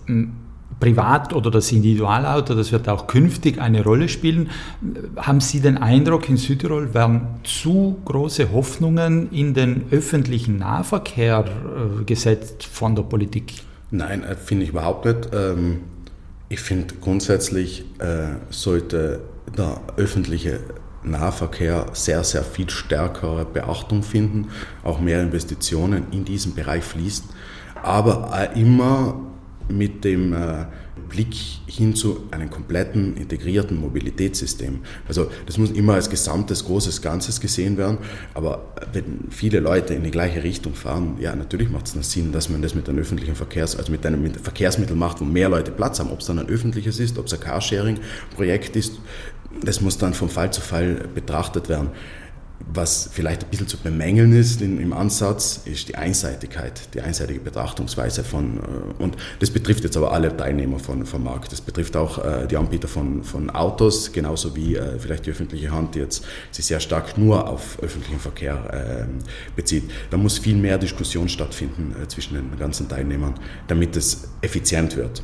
Privat- 0.79 1.33
oder 1.33 1.49
das 1.49 1.71
Individualauto, 1.71 2.53
das 2.53 2.71
wird 2.71 2.87
auch 2.89 3.07
künftig 3.07 3.59
eine 3.59 3.83
Rolle 3.83 4.09
spielen. 4.09 4.49
Haben 5.15 5.39
Sie 5.39 5.61
den 5.61 5.77
Eindruck, 5.77 6.29
in 6.29 6.37
Südtirol 6.37 6.93
werden 6.93 7.21
zu 7.43 7.97
große 8.05 8.51
Hoffnungen 8.51 9.31
in 9.31 9.53
den 9.53 9.85
öffentlichen 9.91 10.59
Nahverkehr 10.59 11.45
äh, 11.45 12.03
gesetzt 12.03 12.65
von 12.65 12.95
der 12.95 13.03
Politik? 13.03 13.53
Nein, 13.91 14.23
äh, 14.23 14.35
finde 14.35 14.65
ich 14.65 14.69
überhaupt 14.69 15.05
nicht. 15.05 15.29
Ähm, 15.33 15.79
Ich 16.49 16.59
finde 16.59 16.93
grundsätzlich 17.01 17.83
äh, 17.97 18.35
sollte 18.51 19.21
der 19.57 19.81
öffentliche 19.97 20.59
Nahverkehr 21.03 21.87
sehr, 21.93 22.23
sehr 22.23 22.43
viel 22.43 22.69
stärkere 22.69 23.45
Beachtung 23.45 24.03
finden, 24.03 24.49
auch 24.83 24.99
mehr 24.99 25.21
Investitionen 25.21 26.07
in 26.11 26.25
diesen 26.25 26.55
Bereich 26.55 26.83
fließen, 26.83 27.25
aber 27.81 28.51
immer 28.55 29.19
mit 29.69 30.03
dem 30.03 30.33
äh, 30.33 30.65
Blick 31.09 31.35
hin 31.67 31.95
zu 31.95 32.27
einem 32.31 32.49
kompletten 32.49 33.15
integrierten 33.17 33.79
Mobilitätssystem. 33.79 34.79
Also 35.07 35.29
das 35.45 35.57
muss 35.57 35.71
immer 35.71 35.93
als 35.93 36.09
gesamtes, 36.09 36.65
großes 36.65 37.01
Ganzes 37.01 37.39
gesehen 37.39 37.77
werden, 37.77 37.99
aber 38.33 38.73
wenn 38.93 39.27
viele 39.29 39.59
Leute 39.59 39.93
in 39.93 40.03
die 40.03 40.11
gleiche 40.11 40.43
Richtung 40.43 40.73
fahren, 40.73 41.17
ja, 41.19 41.35
natürlich 41.35 41.69
macht 41.69 41.95
es 41.95 42.11
Sinn, 42.11 42.31
dass 42.31 42.49
man 42.49 42.61
das 42.61 42.75
mit 42.75 42.89
einem 42.89 42.99
öffentlichen 42.99 43.35
Verkehrs, 43.35 43.75
also 43.75 43.91
mit 43.91 44.05
einem 44.05 44.33
Verkehrsmittel 44.33 44.95
macht, 44.95 45.21
wo 45.21 45.25
mehr 45.25 45.49
Leute 45.49 45.71
Platz 45.71 45.99
haben, 45.99 46.11
ob 46.11 46.19
es 46.19 46.25
dann 46.25 46.39
ein 46.39 46.49
öffentliches 46.49 46.99
ist, 46.99 47.17
ob 47.17 47.27
es 47.27 47.33
ein 47.33 47.39
Carsharing-Projekt 47.39 48.75
ist, 48.75 48.93
das 49.61 49.81
muss 49.81 49.97
dann 49.97 50.13
von 50.13 50.29
Fall 50.29 50.51
zu 50.51 50.61
Fall 50.61 51.07
betrachtet 51.13 51.69
werden. 51.69 51.89
Was 52.71 53.09
vielleicht 53.11 53.43
ein 53.43 53.49
bisschen 53.49 53.67
zu 53.67 53.77
bemängeln 53.77 54.31
ist 54.31 54.61
im 54.61 54.93
Ansatz, 54.93 55.61
ist 55.65 55.89
die 55.89 55.95
Einseitigkeit, 55.95 56.93
die 56.93 57.01
einseitige 57.01 57.41
Betrachtungsweise 57.41 58.23
von, 58.23 58.57
äh, 58.57 59.03
und 59.03 59.17
das 59.39 59.49
betrifft 59.49 59.83
jetzt 59.83 59.97
aber 59.97 60.13
alle 60.13 60.35
Teilnehmer 60.35 60.79
von, 60.79 61.05
vom 61.05 61.25
Markt. 61.25 61.51
Das 61.51 61.59
betrifft 61.59 61.97
auch 61.97 62.23
äh, 62.23 62.47
die 62.47 62.55
Anbieter 62.55 62.87
von, 62.87 63.23
von 63.23 63.49
Autos, 63.49 64.13
genauso 64.13 64.55
wie 64.55 64.75
äh, 64.75 64.97
vielleicht 64.97 65.25
die 65.25 65.31
öffentliche 65.31 65.71
Hand, 65.71 65.95
die 65.95 65.99
jetzt 65.99 66.23
sich 66.51 66.65
sehr 66.65 66.79
stark 66.79 67.17
nur 67.17 67.49
auf 67.49 67.79
öffentlichen 67.81 68.19
Verkehr 68.19 69.07
ähm, 69.07 69.19
bezieht. 69.55 69.91
Da 70.09 70.17
muss 70.17 70.37
viel 70.37 70.55
mehr 70.55 70.77
Diskussion 70.77 71.27
stattfinden 71.27 71.93
zwischen 72.07 72.35
den 72.35 72.57
ganzen 72.57 72.87
Teilnehmern, 72.87 73.33
damit 73.67 73.97
es 73.97 74.29
effizient 74.41 74.95
wird. 74.95 75.21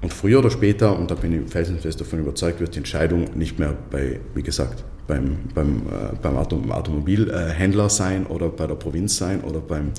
Und 0.00 0.12
früher 0.12 0.38
oder 0.38 0.50
später, 0.50 0.96
und 0.96 1.10
da 1.10 1.16
bin 1.16 1.44
ich 1.44 1.50
felsenfest 1.50 2.00
davon 2.00 2.20
überzeugt, 2.20 2.60
wird 2.60 2.74
die 2.74 2.78
Entscheidung 2.78 3.24
nicht 3.34 3.58
mehr 3.58 3.76
bei, 3.90 4.20
wie 4.34 4.42
gesagt, 4.42 4.84
beim, 5.08 5.38
beim, 5.54 5.78
äh, 5.78 6.14
beim 6.22 6.36
Auto, 6.36 6.62
Automobilhändler 6.70 7.88
sein 7.90 8.26
oder 8.26 8.48
bei 8.48 8.66
der 8.66 8.76
Provinz 8.76 9.16
sein 9.16 9.40
oder 9.40 9.58
beim, 9.58 9.90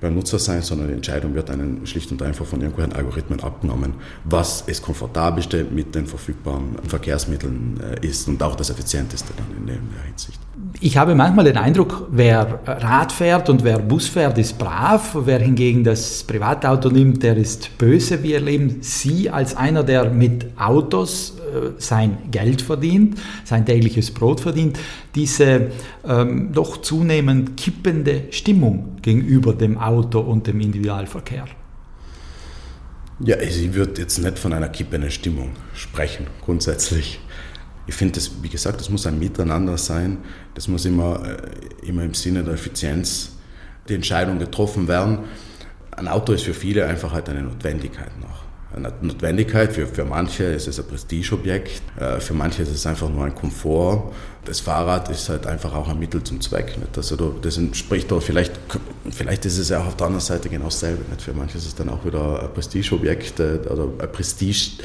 beim 0.00 0.14
Nutzer 0.14 0.38
sein, 0.38 0.62
sondern 0.62 0.88
die 0.88 0.94
Entscheidung 0.94 1.34
wird 1.34 1.50
einen 1.50 1.86
schlicht 1.86 2.10
und 2.12 2.22
einfach 2.22 2.44
von 2.44 2.60
irgendwelchen 2.60 2.94
Algorithmen 2.94 3.40
abgenommen, 3.40 3.94
was 4.24 4.64
das 4.66 4.82
komfortabelste 4.82 5.64
mit 5.64 5.94
den 5.94 6.06
verfügbaren 6.06 6.76
Verkehrsmitteln 6.86 7.80
äh, 7.80 8.06
ist 8.06 8.28
und 8.28 8.42
auch 8.42 8.54
das 8.54 8.70
effizienteste 8.70 9.32
dann 9.36 9.56
in 9.56 9.66
der 9.66 9.76
Hinsicht. 10.04 10.40
Ich 10.80 10.96
habe 10.96 11.14
manchmal 11.14 11.44
den 11.44 11.56
Eindruck, 11.56 12.08
wer 12.10 12.60
Rad 12.66 13.12
fährt 13.12 13.48
und 13.48 13.64
wer 13.64 13.78
Bus 13.78 14.08
fährt, 14.08 14.38
ist 14.38 14.58
brav. 14.58 15.16
Wer 15.24 15.38
hingegen 15.38 15.84
das 15.84 16.22
Privatauto 16.24 16.90
nimmt, 16.90 17.22
der 17.22 17.36
ist 17.36 17.76
böse. 17.78 18.22
Wie 18.22 18.34
erleben 18.34 18.78
Sie 18.80 19.30
als 19.30 19.56
einer, 19.56 19.82
der 19.82 20.10
mit 20.10 20.46
Autos 20.58 21.36
äh, 21.38 21.70
sein 21.78 22.18
Geld 22.30 22.62
verdient, 22.62 23.18
sein 23.44 23.64
tägliches 23.64 24.10
Brot 24.10 24.40
verdient, 24.40 24.78
diese 25.14 25.70
ähm, 26.06 26.52
doch 26.52 26.78
zunehmend 26.82 27.56
kippende 27.56 28.24
Stimmung 28.30 28.93
gegenüber 29.04 29.52
dem 29.52 29.76
Auto 29.76 30.20
und 30.20 30.46
dem 30.46 30.60
Individualverkehr? 30.60 31.44
Ja, 33.20 33.38
ich 33.38 33.74
würde 33.74 34.00
jetzt 34.00 34.18
nicht 34.18 34.38
von 34.38 34.54
einer 34.54 34.70
kippenden 34.70 35.10
Stimmung 35.10 35.50
sprechen, 35.74 36.26
grundsätzlich. 36.42 37.20
Ich 37.86 37.94
finde, 37.94 38.18
wie 38.40 38.48
gesagt, 38.48 38.80
das 38.80 38.88
muss 38.88 39.06
ein 39.06 39.18
Miteinander 39.18 39.76
sein. 39.76 40.18
Das 40.54 40.68
muss 40.68 40.86
immer, 40.86 41.22
äh, 41.22 41.86
immer 41.86 42.02
im 42.02 42.14
Sinne 42.14 42.42
der 42.42 42.54
Effizienz 42.54 43.32
die 43.88 43.94
Entscheidung 43.94 44.38
getroffen 44.38 44.88
werden. 44.88 45.18
Ein 45.90 46.08
Auto 46.08 46.32
ist 46.32 46.44
für 46.44 46.54
viele 46.54 46.86
einfach 46.86 47.12
halt 47.12 47.28
eine 47.28 47.42
Notwendigkeit 47.42 48.18
noch 48.18 48.33
Notwendigkeit. 48.78 49.72
Für, 49.72 49.86
für 49.86 50.04
manche 50.04 50.44
ist 50.44 50.68
es 50.68 50.78
ein 50.78 50.86
Prestigeobjekt, 50.86 51.82
äh, 51.98 52.20
für 52.20 52.34
manche 52.34 52.62
ist 52.62 52.70
es 52.70 52.86
einfach 52.86 53.08
nur 53.08 53.24
ein 53.24 53.34
Komfort. 53.34 54.12
Das 54.44 54.60
Fahrrad 54.60 55.08
ist 55.10 55.28
halt 55.28 55.46
einfach 55.46 55.74
auch 55.74 55.88
ein 55.88 55.98
Mittel 55.98 56.22
zum 56.22 56.40
Zweck. 56.40 56.76
Also 56.96 57.16
das 57.16 57.56
entspricht 57.56 58.12
auch 58.12 58.22
vielleicht, 58.22 58.52
vielleicht 59.10 59.46
ist 59.46 59.58
es 59.58 59.70
ja 59.70 59.80
auch 59.80 59.86
auf 59.86 59.96
der 59.96 60.06
anderen 60.06 60.24
Seite 60.24 60.48
genau 60.48 60.66
dasselbe. 60.66 61.02
Für 61.18 61.32
manche 61.32 61.56
ist 61.56 61.66
es 61.66 61.74
dann 61.74 61.88
auch 61.88 62.04
wieder 62.04 62.42
ein 62.42 62.52
Prestigeobjekt 62.52 63.40
äh, 63.40 63.58
oder 63.70 63.88
ein 63.98 64.12
Prestige 64.12 64.82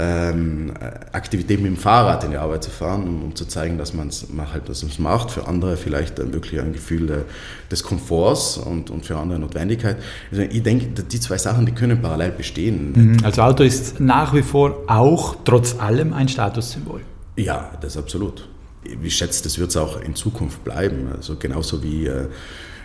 ähm, 0.00 0.72
Aktivität 1.12 1.60
mit 1.60 1.72
dem 1.72 1.76
Fahrrad 1.76 2.22
in 2.22 2.30
die 2.30 2.36
Arbeit 2.36 2.62
zu 2.62 2.70
fahren, 2.70 3.02
um, 3.02 3.22
um 3.24 3.34
zu 3.34 3.46
zeigen, 3.46 3.78
dass 3.78 3.94
man 3.94 4.08
es 4.08 4.26
halt, 4.52 4.68
dass 4.68 4.98
macht. 4.98 5.32
Für 5.32 5.48
andere 5.48 5.76
vielleicht 5.76 6.20
dann 6.20 6.32
wirklich 6.32 6.60
ein 6.60 6.72
Gefühl 6.72 7.06
de, 7.08 7.18
des 7.70 7.82
Komforts 7.82 8.58
und, 8.58 8.90
und 8.90 9.04
für 9.04 9.16
andere 9.16 9.40
Notwendigkeit. 9.40 9.96
Also 10.30 10.42
ich 10.42 10.62
denke, 10.62 11.02
die 11.02 11.20
zwei 11.20 11.36
Sachen, 11.36 11.66
die 11.66 11.72
können 11.72 12.00
parallel 12.00 12.30
bestehen. 12.30 12.92
Mhm. 12.94 13.24
Also 13.24 13.42
Auto 13.42 13.64
ist 13.64 13.98
nach 13.98 14.34
wie 14.34 14.42
vor 14.42 14.84
auch 14.86 15.36
trotz 15.44 15.76
allem 15.80 16.12
ein 16.12 16.28
Statussymbol. 16.28 17.00
Ja, 17.36 17.72
das 17.80 17.96
absolut. 17.96 18.48
Ich 19.02 19.16
schätze, 19.16 19.42
das 19.42 19.58
wird 19.58 19.70
es 19.70 19.76
auch 19.76 20.00
in 20.00 20.14
Zukunft 20.14 20.62
bleiben. 20.62 21.08
Also 21.14 21.34
genauso 21.36 21.82
wie 21.82 22.06
äh, 22.06 22.28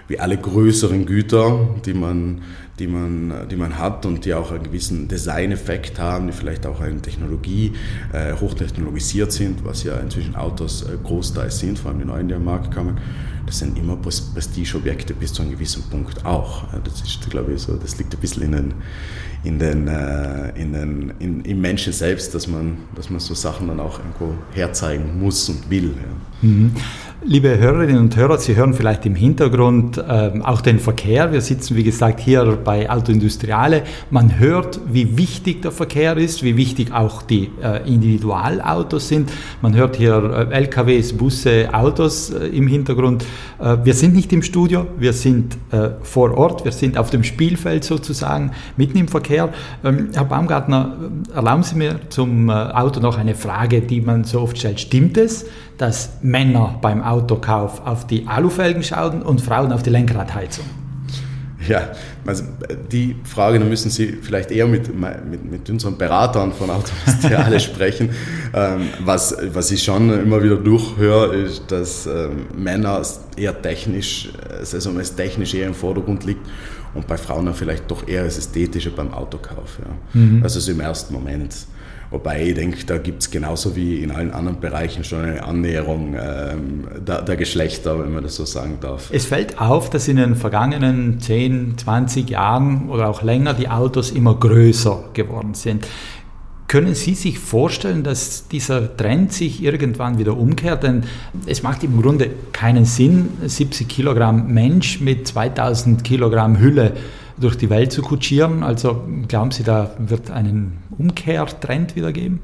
wie 0.07 0.19
alle 0.19 0.37
größeren 0.37 1.05
Güter, 1.05 1.67
die 1.85 1.93
man, 1.93 2.41
die, 2.79 2.87
man, 2.87 3.47
die 3.49 3.55
man 3.55 3.77
hat 3.77 4.05
und 4.05 4.25
die 4.25 4.33
auch 4.33 4.51
einen 4.51 4.63
gewissen 4.63 5.07
Designeffekt 5.07 5.99
haben, 5.99 6.27
die 6.27 6.33
vielleicht 6.33 6.65
auch 6.65 6.81
eine 6.81 7.01
Technologie 7.01 7.73
äh, 8.11 8.33
hochtechnologisiert 8.33 9.31
sind, 9.31 9.63
was 9.63 9.83
ja 9.83 9.95
inzwischen 9.97 10.35
Autos 10.35 10.83
äh, 10.83 10.97
großteils 11.03 11.59
sind, 11.59 11.79
vor 11.79 11.91
allem 11.91 11.99
die 11.99 12.05
neuen, 12.05 12.27
die 12.27 12.33
am 12.33 12.45
Markt 12.45 12.73
kommen. 12.73 12.97
Das 13.45 13.59
sind 13.59 13.77
immer 13.77 13.97
Prestigeobjekte 13.97 15.13
bis 15.13 15.33
zu 15.33 15.41
einem 15.41 15.51
gewissen 15.51 15.83
Punkt 15.89 16.25
auch. 16.25 16.63
Das 16.83 17.01
ist, 17.01 17.29
glaube 17.29 17.53
ich, 17.53 17.61
so, 17.61 17.75
das 17.75 17.97
liegt 17.97 18.13
ein 18.13 18.19
bisschen 18.19 18.43
in 18.43 18.51
den, 18.53 18.73
in 19.43 19.59
den, 19.59 19.87
äh, 19.87 20.49
in 20.59 20.71
den, 20.71 21.13
in, 21.19 21.41
im 21.41 21.59
Menschen 21.59 21.91
selbst, 21.91 22.33
dass 22.33 22.47
man, 22.47 22.77
dass 22.95 23.09
man 23.09 23.19
so 23.19 23.33
Sachen 23.33 23.67
dann 23.67 23.79
auch 23.79 23.99
irgendwo 23.99 24.33
herzeigen 24.53 25.19
muss 25.19 25.49
und 25.49 25.69
will. 25.69 25.91
Ja. 25.95 26.47
Mhm. 26.47 26.71
Liebe 27.25 27.57
Hörerinnen 27.57 27.99
und 27.99 28.17
Hörer, 28.17 28.37
Sie 28.37 28.57
hören 28.57 28.73
vielleicht 28.73 29.05
im 29.05 29.15
Hintergrund 29.15 29.97
äh, 29.97 30.31
auch 30.43 30.59
den 30.59 30.77
Verkehr. 30.77 31.31
Wir 31.31 31.39
sitzen, 31.39 31.77
wie 31.77 31.85
gesagt, 31.85 32.19
hier 32.19 32.59
bei 32.61 32.89
Autoindustriale. 32.89 33.83
Man 34.09 34.39
hört, 34.39 34.81
wie 34.91 35.17
wichtig 35.17 35.61
der 35.61 35.71
Verkehr 35.71 36.17
ist, 36.17 36.43
wie 36.43 36.57
wichtig 36.57 36.91
auch 36.91 37.21
die 37.21 37.49
äh, 37.63 37.87
Individualautos 37.87 39.07
sind. 39.07 39.31
Man 39.61 39.73
hört 39.73 39.95
hier 39.95 40.49
äh, 40.51 40.53
LKWs, 40.53 41.13
Busse, 41.13 41.69
Autos 41.71 42.31
äh, 42.31 42.47
im 42.47 42.67
Hintergrund. 42.67 43.23
Äh, 43.57 43.77
wir 43.85 43.93
sind 43.93 44.15
nicht 44.15 44.33
im 44.33 44.43
Studio, 44.43 44.85
wir 44.97 45.13
sind 45.13 45.55
äh, 45.71 45.91
vor 46.01 46.37
Ort, 46.37 46.65
wir 46.65 46.73
sind 46.73 46.97
auf 46.97 47.09
dem 47.09 47.23
Spielfeld 47.23 47.85
sozusagen, 47.85 48.51
mitten 48.75 48.97
im 48.97 49.07
Verkehr. 49.07 49.53
Ähm, 49.85 50.09
Herr 50.13 50.25
Baumgartner, 50.25 50.97
erlauben 51.33 51.63
Sie 51.63 51.75
mir 51.75 52.01
zum 52.09 52.49
Auto 52.49 52.99
noch 52.99 53.17
eine 53.17 53.33
Frage, 53.33 53.79
die 53.79 54.01
man 54.01 54.25
so 54.25 54.41
oft 54.41 54.57
stellt. 54.57 54.81
Stimmt 54.81 55.17
es, 55.17 55.45
dass 55.77 56.11
Männer 56.21 56.77
beim 56.81 57.01
Autokauf 57.03 57.85
auf 57.85 58.07
die 58.07 58.27
Alufelgen 58.27 58.83
schauen 58.83 59.21
und 59.21 59.41
Frauen 59.41 59.71
auf 59.71 59.83
die 59.83 59.89
Lenkradheizung? 59.89 60.65
Ja, 61.67 61.91
also 62.25 62.43
die 62.91 63.15
Frage, 63.23 63.59
da 63.59 63.65
müssen 63.65 63.89
Sie 63.89 64.17
vielleicht 64.21 64.51
eher 64.51 64.67
mit, 64.67 64.93
mit, 64.93 65.49
mit 65.49 65.69
unseren 65.69 65.97
Beratern 65.97 66.51
von 66.51 66.69
Automateriale 66.69 67.59
sprechen. 67.59 68.09
Ähm, 68.55 68.89
was, 69.03 69.35
was 69.51 69.71
ich 69.71 69.81
schon 69.81 70.11
immer 70.11 70.43
wieder 70.43 70.57
durchhöre, 70.57 71.35
ist, 71.35 71.71
dass 71.71 72.05
ähm, 72.05 72.45
Männer 72.55 73.01
eher 73.35 73.59
technisch, 73.59 74.29
also 74.47 74.91
das 74.91 75.15
technisch 75.15 75.55
eher 75.55 75.65
im 75.65 75.73
Vordergrund 75.73 76.23
liegt 76.23 76.45
und 76.93 77.07
bei 77.07 77.17
Frauen 77.17 77.47
dann 77.47 77.55
vielleicht 77.55 77.89
doch 77.89 78.07
eher 78.07 78.25
das 78.25 78.37
Ästhetische 78.37 78.91
beim 78.91 79.11
Autokauf. 79.11 79.79
Ja. 79.79 80.19
Mhm. 80.21 80.43
Also 80.43 80.59
so 80.59 80.71
im 80.71 80.81
ersten 80.81 81.15
Moment. 81.15 81.55
Wobei 82.13 82.43
ich 82.43 82.53
denke, 82.53 82.85
da 82.85 82.99
gibt 82.99 83.23
es 83.23 83.31
genauso 83.31 83.75
wie 83.75 84.03
in 84.03 84.11
allen 84.11 84.29
anderen 84.29 84.59
Bereichen 84.59 85.03
schon 85.03 85.25
eine 85.25 85.43
Annäherung 85.43 86.13
ähm, 86.13 86.87
der, 86.99 87.23
der, 87.23 87.35
Geschlechter, 87.35 87.97
wenn 87.99 88.13
man 88.13 88.21
das 88.21 88.35
so 88.35 88.45
sagen 88.45 88.77
darf. 88.79 89.09
Es 89.11 89.25
fällt 89.25 89.59
auf, 89.59 89.89
dass 89.89 90.07
in 90.07 90.17
den 90.17 90.35
vergangenen 90.35 91.19
10, 91.19 91.75
20 91.79 92.29
Jahren 92.29 92.91
oder 92.91 93.09
auch 93.09 93.23
länger 93.23 93.55
die 93.55 93.67
Autos 93.67 94.11
immer 94.11 94.35
größer 94.35 95.05
geworden 95.15 95.55
sind. 95.55 95.87
Können 96.67 96.93
Sie 96.93 97.15
sich 97.15 97.39
vorstellen, 97.39 98.03
dass 98.03 98.47
dieser 98.47 98.95
Trend 98.95 99.33
sich 99.33 99.63
irgendwann 99.63 100.19
wieder 100.19 100.37
umkehrt? 100.37 100.83
Denn 100.83 101.05
es 101.47 101.63
macht 101.63 101.83
im 101.83 101.99
Grunde 101.99 102.29
keinen 102.51 102.85
Sinn, 102.85 103.29
70 103.43 103.87
Kilogramm 103.87 104.53
Mensch 104.53 105.01
mit 105.01 105.27
2000 105.27 106.03
Kilogramm 106.03 106.59
Hülle 106.59 106.93
durch 107.37 107.57
die 107.57 107.69
Welt 107.69 107.91
zu 107.91 108.01
kutschieren. 108.01 108.63
Also 108.63 109.03
glauben 109.27 109.51
Sie, 109.51 109.63
da 109.63 109.95
wird 109.97 110.31
einen 110.31 110.79
Umkehrtrend 110.97 111.95
wieder 111.95 112.11
geben? 112.11 112.39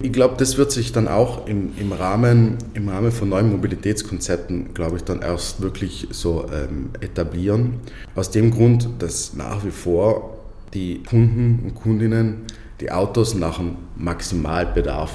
Ich 0.00 0.12
glaube, 0.12 0.34
das 0.38 0.56
wird 0.56 0.72
sich 0.72 0.90
dann 0.92 1.06
auch 1.06 1.46
im, 1.46 1.72
im, 1.78 1.92
Rahmen, 1.92 2.56
im 2.74 2.88
Rahmen 2.88 3.12
von 3.12 3.28
neuen 3.28 3.50
Mobilitätskonzepten, 3.50 4.74
glaube 4.74 4.96
ich, 4.96 5.04
dann 5.04 5.20
erst 5.20 5.60
wirklich 5.60 6.08
so 6.10 6.46
ähm, 6.52 6.90
etablieren. 7.00 7.74
Aus 8.14 8.30
dem 8.30 8.50
Grund, 8.50 8.88
dass 8.98 9.34
nach 9.34 9.64
wie 9.64 9.70
vor 9.70 10.38
die 10.74 11.02
Kunden 11.02 11.60
und 11.64 11.74
Kundinnen 11.74 12.42
die 12.80 12.90
Autos 12.90 13.34
nach 13.34 13.58
dem 13.58 13.76
Maximalbedarf 13.96 15.12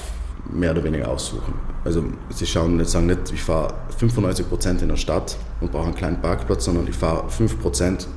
mehr 0.54 0.72
oder 0.72 0.84
weniger 0.84 1.10
aussuchen. 1.10 1.54
Also 1.84 2.04
sie 2.30 2.46
schauen 2.46 2.78
nicht, 2.78 2.90
sagen 2.90 3.08
nicht, 3.08 3.32
ich 3.34 3.42
fahre 3.42 3.74
95% 4.00 4.82
in 4.82 4.90
der 4.90 4.96
Stadt 4.96 5.38
und 5.60 5.72
brauche 5.72 5.88
einen 5.88 5.96
kleinen 5.96 6.22
Parkplatz, 6.22 6.66
sondern 6.66 6.88
ich 6.88 6.96
fahre 6.96 7.28
5% 7.28 8.08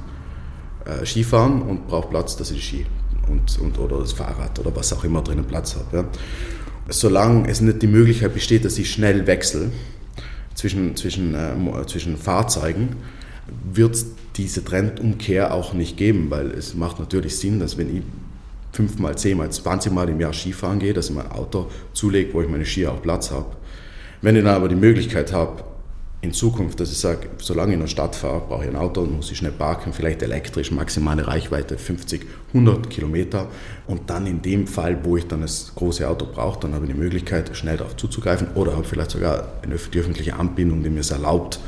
äh, 0.91 1.07
Skifahren 1.07 1.63
und 1.63 1.87
brauche 1.87 2.09
Platz, 2.09 2.37
dass 2.37 2.51
ich 2.51 2.65
Ski 2.65 2.87
und, 3.29 3.59
und, 3.61 3.79
oder 3.79 3.99
das 3.99 4.13
Fahrrad 4.13 4.59
oder 4.59 4.75
was 4.75 4.93
auch 4.93 5.05
immer 5.05 5.23
drinnen 5.23 5.45
Platz 5.45 5.77
hat. 5.77 5.93
Ja. 5.93 6.05
Solange 6.89 7.49
es 7.49 7.61
nicht 7.61 7.83
die 7.83 7.87
Möglichkeit 7.87 8.35
besteht, 8.35 8.65
dass 8.65 8.79
ich 8.79 8.91
schnell 8.91 9.27
wechsle 9.27 9.71
zwischen, 10.55 10.97
zwischen, 10.97 11.35
äh, 11.35 11.87
zwischen 11.87 12.17
Fahrzeugen, 12.17 12.97
wird 13.73 13.95
es 13.95 14.07
diese 14.37 14.65
Trendumkehr 14.65 15.55
auch 15.55 15.73
nicht 15.73 15.97
geben, 15.97 16.31
weil 16.31 16.51
es 16.51 16.75
macht 16.75 16.99
natürlich 16.99 17.37
Sinn, 17.37 17.59
dass 17.61 17.79
wenn 17.79 17.97
ich 17.97 18.03
fünfmal, 18.73 19.17
zehnmal, 19.19 19.51
zwanzigmal 19.51 20.09
im 20.09 20.21
Jahr 20.21 20.33
Skifahren 20.33 20.79
gehe, 20.79 20.93
dass 20.93 21.11
ich 21.11 21.17
mein 21.17 21.31
Auto 21.31 21.69
zulege, 21.93 22.33
wo 22.33 22.43
ich 22.43 22.49
meine 22.49 22.65
Skier 22.65 22.93
auch 22.93 23.03
Platz 23.03 23.31
habe. 23.31 23.47
Wenn 24.23 24.37
ich 24.37 24.45
dann 24.45 24.55
aber 24.55 24.69
die 24.69 24.77
Möglichkeit 24.77 25.33
habe, 25.33 25.65
in 26.23 26.35
Zukunft, 26.35 26.79
dass 26.81 26.93
ich 26.93 26.99
sage, 26.99 27.31
solange 27.39 27.71
ich 27.73 27.75
in 27.75 27.81
der 27.81 27.87
Stadt 27.87 28.15
fahre, 28.15 28.43
brauche 28.47 28.65
ich 28.65 28.69
ein 28.69 28.77
Auto 28.77 29.01
und 29.01 29.17
muss 29.17 29.31
ich 29.31 29.39
schnell 29.39 29.53
parken, 29.53 29.95
vielleicht 29.95 30.23
elektrisch, 30.23 30.71
maximale 30.71 31.27
Reichweite 31.27 31.79
50, 31.79 32.27
100 32.49 32.91
Kilometer. 32.91 33.49
Und 33.87 34.11
dann 34.11 34.27
in 34.27 34.43
dem 34.43 34.67
Fall, 34.67 35.03
wo 35.03 35.17
ich 35.17 35.27
dann 35.27 35.41
das 35.41 35.73
große 35.75 36.07
Auto 36.07 36.27
brauche, 36.27 36.61
dann 36.61 36.75
habe 36.75 36.85
ich 36.85 36.93
die 36.93 36.99
Möglichkeit, 36.99 37.57
schnell 37.57 37.79
darauf 37.79 37.97
zuzugreifen 37.97 38.49
oder 38.55 38.73
habe 38.73 38.85
vielleicht 38.85 39.13
sogar 39.13 39.49
eine 39.63 39.75
öffentliche 39.75 40.37
Anbindung, 40.37 40.83
die 40.83 40.91
mir 40.91 41.01
es 41.01 41.11
erlaubt, 41.11 41.59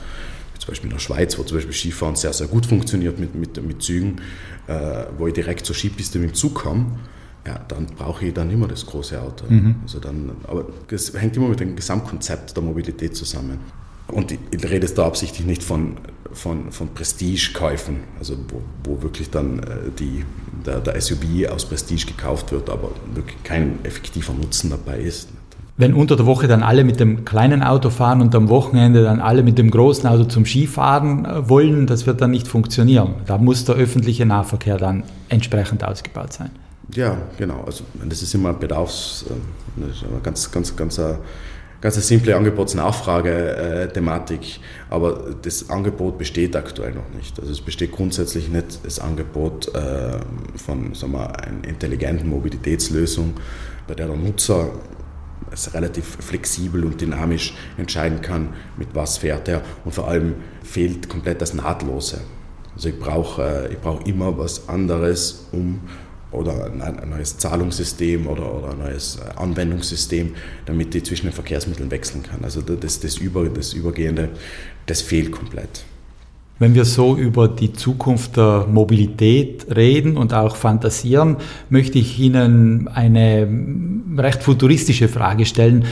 zum 0.58 0.68
Beispiel 0.68 0.90
in 0.90 0.96
der 0.96 1.00
Schweiz, 1.00 1.38
wo 1.38 1.44
zum 1.44 1.56
Beispiel 1.56 1.72
Skifahren 1.72 2.14
sehr, 2.14 2.34
sehr 2.34 2.46
gut 2.46 2.66
funktioniert 2.66 3.18
mit, 3.18 3.34
mit, 3.34 3.66
mit 3.66 3.82
Zügen, 3.82 4.20
äh, 4.66 5.04
wo 5.16 5.26
ich 5.26 5.32
direkt 5.32 5.64
zur 5.64 5.74
Skipiste 5.74 6.18
mit 6.18 6.30
dem 6.30 6.34
Zug 6.34 6.54
komme, 6.54 6.86
ja, 7.46 7.58
dann 7.68 7.86
brauche 7.86 8.26
ich 8.26 8.34
dann 8.34 8.50
immer 8.50 8.68
das 8.68 8.84
große 8.86 9.20
Auto. 9.20 9.46
Mhm. 9.48 9.76
Also 9.82 9.98
dann, 9.98 10.30
aber 10.46 10.66
das 10.88 11.12
hängt 11.14 11.36
immer 11.36 11.48
mit 11.48 11.58
dem 11.58 11.74
Gesamtkonzept 11.74 12.54
der 12.54 12.62
Mobilität 12.62 13.16
zusammen. 13.16 13.58
Und 14.08 14.32
ich, 14.32 14.38
rede 14.52 14.86
jetzt 14.86 14.98
da 14.98 15.06
absichtlich 15.06 15.46
nicht 15.46 15.62
von, 15.62 15.96
von, 16.32 16.70
von 16.70 16.88
Prestigekäufen, 16.88 18.00
also 18.18 18.36
wo, 18.48 18.62
wo 18.84 19.02
wirklich 19.02 19.30
dann 19.30 19.60
äh, 19.60 19.90
die, 19.98 20.24
der, 20.66 20.80
der 20.80 21.00
SUV 21.00 21.48
aus 21.50 21.64
Prestige 21.64 22.06
gekauft 22.06 22.52
wird, 22.52 22.68
aber 22.68 22.90
wirklich 23.14 23.42
kein 23.42 23.84
effektiver 23.84 24.34
Nutzen 24.34 24.70
dabei 24.70 24.98
ist 24.98 25.28
wenn 25.76 25.94
unter 25.94 26.16
der 26.16 26.26
Woche 26.26 26.48
dann 26.48 26.62
alle 26.62 26.84
mit 26.84 27.00
dem 27.00 27.24
kleinen 27.24 27.62
Auto 27.62 27.90
fahren 27.90 28.20
und 28.20 28.34
am 28.34 28.48
Wochenende 28.48 29.02
dann 29.02 29.20
alle 29.20 29.42
mit 29.42 29.58
dem 29.58 29.70
großen 29.70 30.08
Auto 30.08 30.24
zum 30.24 30.44
Skifahren 30.44 31.24
äh, 31.24 31.48
wollen, 31.48 31.86
das 31.86 32.06
wird 32.06 32.20
dann 32.20 32.30
nicht 32.30 32.46
funktionieren. 32.46 33.14
Da 33.26 33.38
muss 33.38 33.64
der 33.64 33.76
öffentliche 33.76 34.26
Nahverkehr 34.26 34.76
dann 34.76 35.04
entsprechend 35.28 35.82
ausgebaut 35.82 36.32
sein. 36.32 36.50
Ja, 36.94 37.16
genau. 37.38 37.62
Also 37.64 37.84
das 38.04 38.22
ist 38.22 38.34
immer 38.34 38.52
Bedarfs, 38.52 39.24
äh, 39.28 39.80
das 39.80 39.96
ist 39.96 40.04
eine 40.04 40.20
ganz, 40.22 40.50
ganz, 40.50 40.76
ganz, 40.76 41.00
ganz 41.82 41.96
eine 41.96 42.04
simple 42.04 42.34
Angebotsnachfrage-Thematik. 42.34 44.60
Aber 44.88 45.34
das 45.42 45.68
Angebot 45.68 46.16
besteht 46.16 46.56
aktuell 46.56 46.92
noch 46.92 47.10
nicht. 47.14 47.38
Also 47.38 47.52
es 47.52 47.60
besteht 47.60 47.92
grundsätzlich 47.92 48.48
nicht 48.48 48.80
das 48.84 49.00
Angebot 49.00 49.68
äh, 49.74 50.18
von 50.56 50.94
sagen 50.94 51.12
wir, 51.12 51.38
einer 51.38 51.68
intelligenten 51.68 52.30
Mobilitätslösung, 52.30 53.34
bei 53.86 53.94
der 53.94 54.06
der 54.06 54.16
Nutzer 54.16 54.70
es 55.50 55.74
relativ 55.74 56.16
flexibel 56.20 56.84
und 56.84 57.00
dynamisch 57.00 57.54
entscheiden 57.76 58.20
kann, 58.22 58.54
mit 58.78 58.94
was 58.94 59.18
fährt 59.18 59.48
er. 59.48 59.60
Und 59.84 59.92
vor 59.92 60.08
allem 60.08 60.36
fehlt 60.62 61.10
komplett 61.10 61.42
das 61.42 61.52
Nahtlose. 61.52 62.20
Also 62.74 62.88
ich 62.88 62.98
brauche 62.98 63.42
äh, 63.42 63.70
ich 63.72 63.78
brauch 63.80 64.06
immer 64.06 64.38
was 64.38 64.68
anderes, 64.68 65.48
um 65.52 65.80
oder 66.32 66.66
ein, 66.66 67.10
neues 67.10 67.38
Zahlungssystem 67.38 68.26
oder, 68.26 68.54
oder 68.54 68.70
ein 68.70 68.78
neues 68.78 69.16
äh, 69.16 69.38
Anwendungssystem, 69.38 70.34
damit 70.66 70.94
ich 70.94 71.04
zwischen 71.04 71.26
den 71.26 71.32
Verkehrsmitteln 71.32 71.90
wechseln 71.90 72.22
kann. 72.22 72.44
Also 72.44 72.62
das, 72.62 73.00
das, 73.00 73.18
Über, 73.18 73.48
das 73.48 73.72
Übergehende, 73.72 74.30
das 74.86 75.00
fehlt 75.00 75.30
komplett. 75.30 75.84
Wenn 76.62 76.76
wir 76.76 76.84
so 76.84 77.16
über 77.16 77.48
die 77.48 77.72
Zukunft 77.72 78.36
der 78.36 78.68
Mobilität 78.70 79.66
reden 79.74 80.16
und 80.16 80.32
auch 80.32 80.54
fantasieren, 80.54 81.38
möchte 81.70 81.98
ich 81.98 82.20
Ihnen 82.20 82.86
eine 82.86 83.48
recht 84.16 84.44
futuristische 84.44 85.08
Frage 85.08 85.44
stellen. 85.44 85.84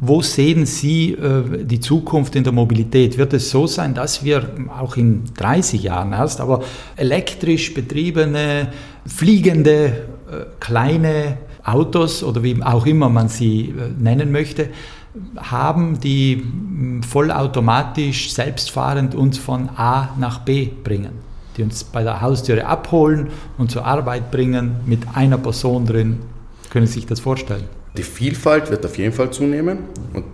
Wo 0.00 0.22
sehen 0.22 0.66
Sie 0.66 1.12
äh, 1.12 1.64
die 1.64 1.78
Zukunft 1.78 2.34
in 2.34 2.42
der 2.42 2.52
Mobilität? 2.52 3.18
Wird 3.18 3.34
es 3.34 3.50
so 3.50 3.68
sein, 3.68 3.94
dass 3.94 4.24
wir 4.24 4.48
auch 4.76 4.96
in 4.96 5.22
30 5.36 5.84
Jahren 5.84 6.10
erst, 6.10 6.40
aber 6.40 6.64
elektrisch 6.96 7.72
betriebene, 7.72 8.72
fliegende, 9.06 9.84
äh, 10.28 10.46
kleine 10.58 11.38
Autos 11.62 12.24
oder 12.24 12.42
wie 12.42 12.60
auch 12.64 12.86
immer 12.86 13.08
man 13.08 13.28
sie 13.28 13.68
äh, 13.68 13.92
nennen 13.96 14.32
möchte, 14.32 14.70
haben, 15.36 16.00
die 16.00 16.42
hm, 16.42 17.02
vollautomatisch 17.02 18.32
selbstfahrend 18.32 19.14
uns 19.14 19.38
von 19.38 19.68
A 19.76 20.10
nach 20.18 20.40
B 20.40 20.68
bringen, 20.84 21.12
die 21.56 21.62
uns 21.62 21.84
bei 21.84 22.02
der 22.02 22.20
Haustüre 22.20 22.66
abholen 22.66 23.28
und 23.58 23.70
zur 23.70 23.84
Arbeit 23.84 24.30
bringen 24.30 24.76
mit 24.86 25.00
einer 25.14 25.38
Person 25.38 25.86
drin. 25.86 26.20
Können 26.70 26.86
Sie 26.86 26.94
sich 26.94 27.06
das 27.06 27.20
vorstellen? 27.20 27.64
Die 27.96 28.02
Vielfalt 28.02 28.70
wird 28.70 28.84
auf 28.84 28.98
jeden 28.98 29.12
Fall 29.12 29.30
zunehmen 29.30 29.78
und 30.12 30.24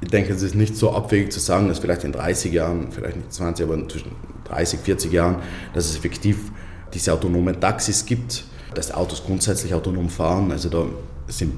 ich 0.00 0.08
denke, 0.08 0.32
es 0.32 0.42
ist 0.42 0.54
nicht 0.54 0.76
so 0.76 0.92
abwegig 0.92 1.32
zu 1.32 1.40
sagen, 1.40 1.68
dass 1.68 1.80
vielleicht 1.80 2.04
in 2.04 2.12
30 2.12 2.52
Jahren, 2.52 2.92
vielleicht 2.92 3.16
nicht 3.16 3.32
20, 3.32 3.66
aber 3.66 3.88
zwischen 3.88 4.12
30, 4.44 4.80
40 4.80 5.12
Jahren, 5.12 5.36
dass 5.74 5.86
es 5.86 5.96
effektiv 5.96 6.52
diese 6.94 7.12
autonomen 7.12 7.60
Taxis 7.60 8.06
gibt, 8.06 8.44
dass 8.74 8.92
Autos 8.92 9.24
grundsätzlich 9.24 9.74
autonom 9.74 10.08
fahren. 10.08 10.52
Also 10.52 10.68
da 10.68 10.84
sind 11.26 11.54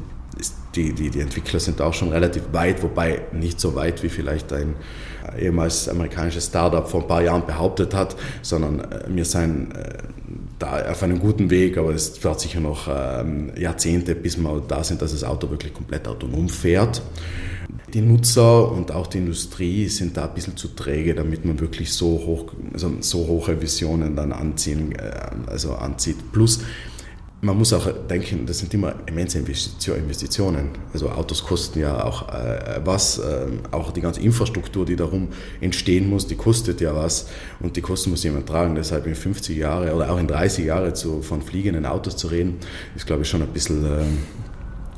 die, 0.74 0.92
die, 0.92 1.10
die 1.10 1.20
Entwickler 1.20 1.60
sind 1.60 1.80
auch 1.80 1.94
schon 1.94 2.10
relativ 2.10 2.44
weit, 2.52 2.82
wobei 2.82 3.22
nicht 3.32 3.60
so 3.60 3.74
weit 3.74 4.02
wie 4.02 4.08
vielleicht 4.08 4.52
ein 4.52 4.76
ehemals 5.38 5.88
amerikanisches 5.88 6.46
Startup 6.46 6.88
vor 6.88 7.02
ein 7.02 7.08
paar 7.08 7.22
Jahren 7.22 7.46
behauptet 7.46 7.94
hat, 7.94 8.16
sondern 8.42 8.80
äh, 8.80 9.04
wir 9.08 9.24
sind 9.24 9.72
äh, 9.72 9.98
da 10.58 10.90
auf 10.90 11.02
einem 11.02 11.18
guten 11.18 11.50
Weg, 11.50 11.78
aber 11.78 11.94
es 11.94 12.20
dauert 12.20 12.40
sicher 12.40 12.60
noch 12.60 12.88
ähm, 12.88 13.52
Jahrzehnte, 13.56 14.14
bis 14.14 14.36
wir 14.36 14.62
da 14.66 14.84
sind, 14.84 15.02
dass 15.02 15.12
das 15.12 15.24
Auto 15.24 15.50
wirklich 15.50 15.74
komplett 15.74 16.06
autonom 16.06 16.48
fährt. 16.48 17.02
Die 17.94 18.00
Nutzer 18.00 18.70
und 18.70 18.92
auch 18.92 19.06
die 19.08 19.18
Industrie 19.18 19.88
sind 19.88 20.16
da 20.16 20.26
ein 20.26 20.34
bisschen 20.34 20.56
zu 20.56 20.68
träge, 20.68 21.14
damit 21.14 21.44
man 21.44 21.58
wirklich 21.58 21.92
so, 21.92 22.06
hoch, 22.06 22.52
also 22.72 22.92
so 23.00 23.26
hohe 23.26 23.60
Visionen 23.60 24.14
dann 24.14 24.32
anziehen, 24.32 24.92
äh, 24.92 25.12
also 25.46 25.74
anzieht. 25.74 26.32
Plus, 26.32 26.60
man 27.42 27.56
muss 27.56 27.72
auch 27.72 27.90
denken, 28.08 28.44
das 28.44 28.58
sind 28.58 28.74
immer 28.74 28.94
immense 29.06 29.38
Investitionen. 29.38 30.70
Also 30.92 31.08
Autos 31.08 31.42
kosten 31.42 31.80
ja 31.80 32.04
auch 32.04 32.28
äh, 32.28 32.80
was, 32.84 33.18
äh, 33.18 33.46
auch 33.70 33.92
die 33.92 34.02
ganze 34.02 34.20
Infrastruktur, 34.20 34.84
die 34.84 34.96
darum 34.96 35.28
entstehen 35.60 36.10
muss, 36.10 36.26
die 36.26 36.34
kostet 36.34 36.80
ja 36.82 36.94
was 36.94 37.28
und 37.60 37.76
die 37.76 37.80
Kosten 37.80 38.10
muss 38.10 38.24
jemand 38.24 38.46
tragen. 38.46 38.74
Deshalb 38.74 39.06
in 39.06 39.14
50 39.14 39.56
Jahre 39.56 39.94
oder 39.94 40.10
auch 40.12 40.18
in 40.18 40.26
30 40.26 40.66
Jahre 40.66 40.92
zu, 40.92 41.22
von 41.22 41.40
fliegenden 41.40 41.86
Autos 41.86 42.16
zu 42.16 42.26
reden, 42.26 42.58
ist 42.94 43.06
glaube 43.06 43.22
ich 43.22 43.28
schon 43.28 43.40
ein 43.40 43.48
bisschen 43.48 43.84
äh, 43.86 44.04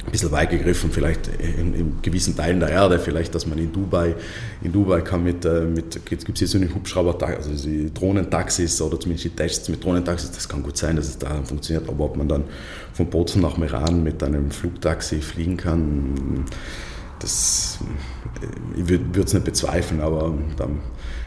ein 0.04 0.10
bisschen 0.10 0.32
weit 0.32 0.50
gegriffen, 0.50 0.90
vielleicht 0.90 1.28
in, 1.28 1.74
in, 1.74 2.02
gewissen 2.02 2.36
Teilen 2.36 2.60
der 2.60 2.70
Erde, 2.70 2.98
vielleicht, 2.98 3.34
dass 3.34 3.46
man 3.46 3.58
in 3.58 3.72
Dubai, 3.72 4.14
in 4.62 4.72
Dubai 4.72 5.00
kann 5.00 5.22
mit, 5.22 5.44
äh, 5.44 5.62
mit 5.62 5.94
jetzt 6.10 6.26
gibt 6.26 6.36
es 6.36 6.38
hier 6.38 6.48
so 6.48 6.58
eine 6.58 6.74
Hubschrauber, 6.74 7.16
also 7.24 7.50
die 7.68 7.92
Drohnentaxis 7.92 8.80
oder 8.82 8.98
zumindest 8.98 9.26
die 9.26 9.30
Tests 9.30 9.68
mit 9.68 9.84
Drohnentaxis, 9.84 10.32
das 10.32 10.48
kann 10.48 10.62
gut 10.62 10.76
sein, 10.76 10.96
dass 10.96 11.06
es 11.08 11.18
da 11.18 11.42
funktioniert, 11.44 11.88
aber 11.88 12.04
ob 12.04 12.16
man 12.16 12.28
dann 12.28 12.44
von 12.92 13.08
Bozen 13.08 13.42
nach 13.42 13.56
Meran 13.56 14.02
mit 14.02 14.22
einem 14.22 14.50
Flugtaxi 14.50 15.20
fliegen 15.20 15.56
kann, 15.56 16.44
das 17.20 17.78
äh, 18.40 18.80
ich 18.80 18.88
würde 18.88 19.20
es 19.20 19.32
nicht 19.32 19.44
bezweifeln, 19.44 20.00
aber 20.00 20.34
dann 20.56 20.80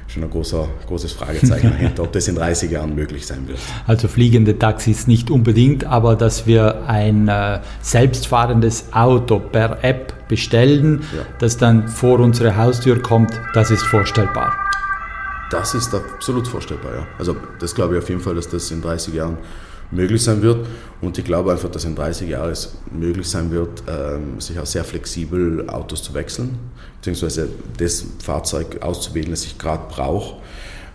schon 0.08 0.24
ein 0.24 0.30
großer, 0.30 0.68
großes 0.88 1.14
Fragezeichen 1.14 1.72
dahinter, 1.80 2.04
ob 2.04 2.14
das 2.14 2.28
in 2.28 2.36
30 2.36 2.72
Jahren 2.72 2.96
möglich 2.96 3.26
sein 3.26 3.48
wird. 3.48 3.60
Also 3.88 4.08
fliegende 4.08 4.58
Taxis 4.58 5.08
nicht 5.08 5.30
unbedingt, 5.30 5.86
aber 5.86 6.16
dass 6.16 6.48
wir 6.48 6.88
ein 6.88 7.28
äh, 7.28 7.60
selbstfahrendes 7.82 8.94
Auto 8.94 9.40
per 9.40 9.84
App 9.84 10.14
bestellen, 10.28 11.02
ja. 11.16 11.24
das 11.40 11.58
dann 11.58 11.88
vor 11.88 12.20
unsere 12.20 12.56
Haustür 12.56 13.02
kommt, 13.02 13.40
das 13.54 13.72
ist 13.72 13.84
vorstellbar. 13.84 14.54
Das 15.52 15.76
ist 15.76 15.94
absolut 15.94 16.48
vorstellbar, 16.48 16.96
ja. 16.96 17.08
Also 17.20 17.36
das 17.60 17.76
glaube 17.76 17.96
ich 17.96 18.02
auf 18.02 18.10
jeden 18.10 18.22
Fall, 18.22 18.36
dass 18.36 18.50
das 18.50 18.72
in 18.72 18.82
30 18.82 19.14
Jahren 19.14 19.38
möglich 19.92 20.24
sein 20.24 20.42
wird. 20.42 20.68
Und 21.02 21.18
ich 21.18 21.26
glaube 21.26 21.52
einfach, 21.52 21.70
dass 21.70 21.86
in 21.86 21.96
30 21.96 22.30
Jahren 22.30 22.52
es 22.52 22.78
möglich 22.92 23.28
sein 23.28 23.52
wird, 23.52 23.84
ähm, 23.88 24.40
sich 24.40 24.60
auch 24.60 24.66
sehr 24.66 24.84
flexibel 24.84 25.70
Autos 25.70 26.04
zu 26.04 26.14
wechseln, 26.14 26.58
beziehungsweise 26.98 27.50
das 27.78 28.06
Fahrzeug 28.24 28.82
auszuwählen, 28.82 29.32
das 29.32 29.46
ich 29.46 29.58
gerade 29.58 29.84
brauche. 29.90 30.38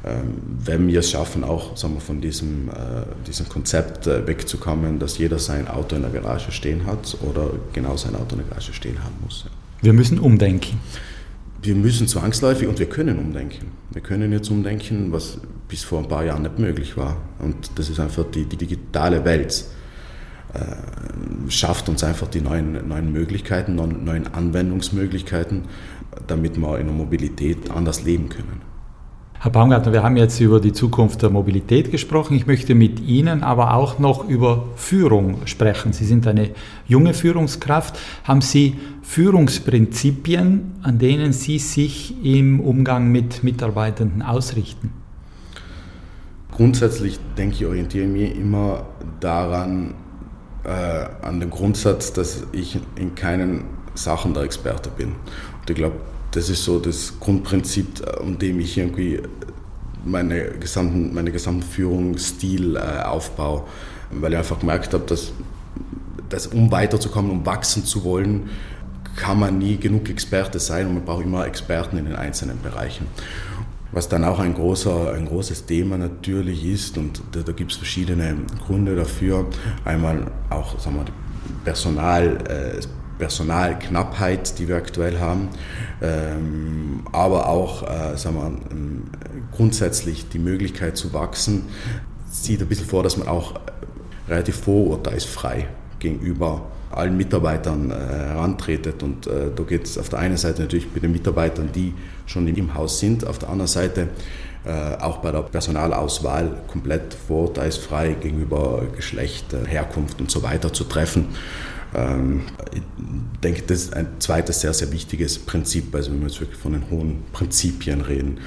Ähm, 0.03 0.35
wenn 0.65 0.89
wir 0.89 1.01
es 1.01 1.11
schaffen, 1.11 1.45
auch 1.45 1.77
sagen 1.77 1.95
wir, 1.95 2.01
von 2.01 2.23
diesem, 2.23 2.71
äh, 2.71 2.73
diesem 3.27 3.49
Konzept 3.49 4.07
äh, 4.07 4.27
wegzukommen, 4.27 4.99
dass 4.99 5.19
jeder 5.19 5.39
sein 5.39 5.69
Auto 5.69 5.95
in 5.97 6.03
der 6.03 6.11
Garage 6.11 6.53
stehen 6.53 6.87
hat 6.87 7.19
oder 7.21 7.51
genau 7.75 7.97
sein 7.99 8.15
Auto 8.15 8.35
in 8.35 8.39
der 8.39 8.49
Garage 8.49 8.73
stehen 8.73 9.05
haben 9.05 9.17
muss. 9.23 9.45
Wir 9.83 9.93
müssen 9.93 10.19
umdenken 10.19 10.81
wir 11.63 11.75
müssen 11.75 12.09
zwangsläufig 12.09 12.69
und 12.69 12.79
wir 12.79 12.89
können 12.89 13.19
umdenken. 13.19 13.73
Wir 13.91 14.01
können 14.03 14.33
jetzt 14.33 14.51
umdenken, 14.51 15.13
was 15.13 15.39
bis 15.69 15.85
vor 15.85 16.01
ein 16.01 16.09
paar 16.09 16.25
Jahren 16.25 16.43
nicht 16.43 16.59
möglich 16.59 16.97
war. 16.97 17.17
Und 17.39 17.71
das 17.77 17.89
ist 17.91 18.01
einfach 18.01 18.25
die, 18.31 18.45
die 18.45 18.57
digitale 18.57 19.25
Welt. 19.25 19.65
Äh, 20.55 21.51
schafft 21.51 21.89
uns 21.89 22.03
einfach 22.03 22.29
die 22.29 22.41
neuen, 22.41 22.89
neuen 22.89 23.13
Möglichkeiten, 23.13 23.75
neuen 23.75 24.27
Anwendungsmöglichkeiten, 24.27 25.65
damit 26.27 26.57
wir 26.57 26.79
in 26.79 26.87
der 26.87 26.95
Mobilität 26.95 27.71
anders 27.71 28.03
leben 28.03 28.29
können. 28.29 28.60
Herr 29.43 29.51
Baumgartner, 29.51 29.95
wir 29.95 30.03
haben 30.03 30.19
jetzt 30.19 30.39
über 30.39 30.61
die 30.61 30.75
Zukunft 30.75 31.23
der 31.23 31.31
Mobilität 31.31 31.91
gesprochen. 31.91 32.37
Ich 32.37 32.47
möchte 32.47 32.75
mit 32.75 33.01
Ihnen 33.01 33.43
aber 33.43 33.73
auch 33.73 33.99
noch 33.99 34.29
über 34.29 34.67
Führung 34.77 35.47
sprechen. 35.47 35.95
Sie 35.95 36.05
sind 36.05 36.27
eine 36.27 36.51
junge 36.87 37.15
Führungskraft. 37.15 37.99
Haben 38.25 38.43
Sie 38.43 38.77
Führungsprinzipien, 39.01 40.73
an 40.83 40.99
denen 40.99 41.33
Sie 41.33 41.59
sich 41.59 42.23
im 42.23 42.61
Umgang 42.61 43.11
mit 43.11 43.43
Mitarbeitenden 43.43 44.21
ausrichten? 44.21 44.93
Grundsätzlich 46.53 47.19
denke 47.39 47.55
ich, 47.55 47.65
orientiere 47.65 48.05
ich 48.05 48.11
mich 48.11 48.37
immer 48.37 48.85
daran, 49.21 49.95
äh, 50.65 51.25
an 51.27 51.41
dem 51.41 51.49
Grundsatz, 51.49 52.13
dass 52.13 52.47
ich 52.53 52.79
in 52.95 53.15
keinen 53.15 53.65
Sachen 53.95 54.35
der 54.35 54.43
Experte 54.43 54.91
bin. 54.91 55.13
Und 55.13 55.71
ich 55.71 55.77
glaube, 55.77 55.97
das 56.33 56.49
ist 56.49 56.65
so 56.65 56.79
das 56.79 57.19
Grundprinzip, 57.19 58.03
um 58.21 58.39
dem 58.39 58.61
ich 58.61 58.79
irgendwie 58.79 59.21
meine 60.05 60.51
gesamten, 60.53 61.13
meine 61.13 61.33
gesamten 61.33 61.63
Führungsstil 61.63 62.77
äh, 62.77 63.03
aufbaue, 63.03 63.65
weil 64.11 64.33
ich 64.33 64.39
einfach 64.39 64.61
gemerkt 64.61 64.95
habe, 64.95 65.05
dass, 65.07 65.33
dass 66.29 66.47
um 66.47 66.71
weiterzukommen, 66.71 67.31
um 67.31 67.47
wachsen 67.47 67.85
zu 67.85 68.05
wollen, 68.05 68.51
kann 69.17 69.39
man 69.41 69.59
nie 69.59 69.77
genug 69.77 70.09
Experte 70.09 70.59
sein 70.59 70.87
und 70.87 70.95
man 70.95 71.05
braucht 71.05 71.25
immer 71.25 71.47
Experten 71.47 71.99
in 71.99 72.07
den 72.07 72.17
einzelnen 72.17 72.61
Bereichen. 72.63 73.07
Was 73.93 74.09
dann 74.09 74.25
auch 74.25 74.39
ein, 74.39 74.55
großer, 74.55 75.13
ein 75.15 75.27
großes 75.27 75.67
Thema 75.67 75.99
natürlich 75.99 76.65
ist, 76.65 76.97
und 76.97 77.21
da, 77.33 77.41
da 77.41 77.51
gibt 77.51 77.73
es 77.73 77.77
verschiedene 77.77 78.37
Gründe 78.65 78.95
dafür. 78.95 79.47
Einmal 79.85 80.31
auch 80.49 80.79
sagen 80.79 80.97
wir, 80.97 81.05
Personal, 81.65 82.39
äh, 82.49 82.81
Personalknappheit, 83.21 84.59
die 84.59 84.67
wir 84.67 84.77
aktuell 84.77 85.21
haben, 85.21 85.51
ähm, 86.03 87.05
aber 87.13 87.49
auch 87.49 87.85
äh, 87.85 88.17
sagen 88.17 88.37
wir, 88.37 88.73
ähm, 88.73 89.03
grundsätzlich 89.53 90.29
die 90.29 90.41
Möglichkeit 90.41 90.97
zu 90.97 91.13
wachsen, 91.13 91.67
sieht 92.29 92.61
ein 92.61 92.67
bisschen 92.67 92.87
vor, 92.87 93.05
dass 93.05 93.17
man 93.17 93.29
auch 93.29 93.55
relativ 94.29 94.57
vorurteilsfrei 94.57 95.69
gegenüber 95.99 96.63
allen 96.91 97.17
Mitarbeitern 97.17 97.91
äh, 97.91 97.95
herantretet. 97.95 99.03
Und 99.03 99.27
äh, 99.27 99.51
da 99.55 99.63
geht 99.63 99.85
es 99.85 99.99
auf 99.99 100.09
der 100.09 100.19
einen 100.19 100.37
Seite 100.37 100.63
natürlich 100.63 100.89
mit 100.93 101.03
den 101.03 101.13
Mitarbeitern, 101.13 101.71
die 101.73 101.95
schon 102.27 102.49
im 102.49 102.75
Haus 102.75 102.99
sind, 102.99 103.27
auf 103.27 103.39
der 103.39 103.49
anderen 103.49 103.69
Seite 103.69 104.09
äh, 104.65 104.97
auch 105.01 105.19
bei 105.19 105.31
der 105.31 105.43
Personalauswahl 105.43 106.63
komplett 106.67 107.15
vorurteilsfrei 107.15 108.17
gegenüber 108.21 108.83
Geschlecht, 108.95 109.53
äh, 109.53 109.67
Herkunft 109.67 110.21
und 110.21 110.31
so 110.31 110.43
weiter 110.43 110.73
zu 110.73 110.85
treffen. 110.85 111.29
Ähm, 111.95 112.43
ich 112.73 112.83
denke, 113.43 113.63
das 113.67 113.83
ist 113.83 113.95
ein 113.95 114.07
zweites 114.19 114.61
sehr, 114.61 114.73
sehr 114.73 114.93
wichtiges 114.93 115.39
Prinzip, 115.39 115.95
also 115.95 116.13
wenn 116.13 116.21
wir 116.21 116.29
jetzt 116.29 116.41
wirklich 116.41 116.59
von 116.59 116.73
den 116.73 116.91
hohen 116.91 117.23
Prinzipien 117.33 118.01
reden. 118.01 118.39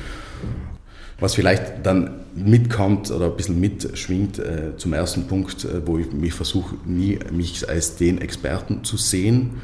Was 1.20 1.36
vielleicht 1.36 1.86
dann 1.86 2.22
mitkommt 2.36 3.12
oder 3.12 3.28
ein 3.28 3.38
bisschen 3.38 3.60
mitschwingt 3.60 4.40
äh, 4.40 4.76
zum 4.78 4.94
ersten 4.94 5.28
Punkt, 5.28 5.66
äh, 5.66 5.86
wo 5.86 5.98
ich 5.98 6.12
mich 6.12 6.34
versuche, 6.34 6.76
nie 6.86 7.20
mich 7.32 7.68
als 7.70 7.96
den 7.96 8.20
Experten 8.20 8.84
zu 8.84 8.98
sehen, 8.98 9.62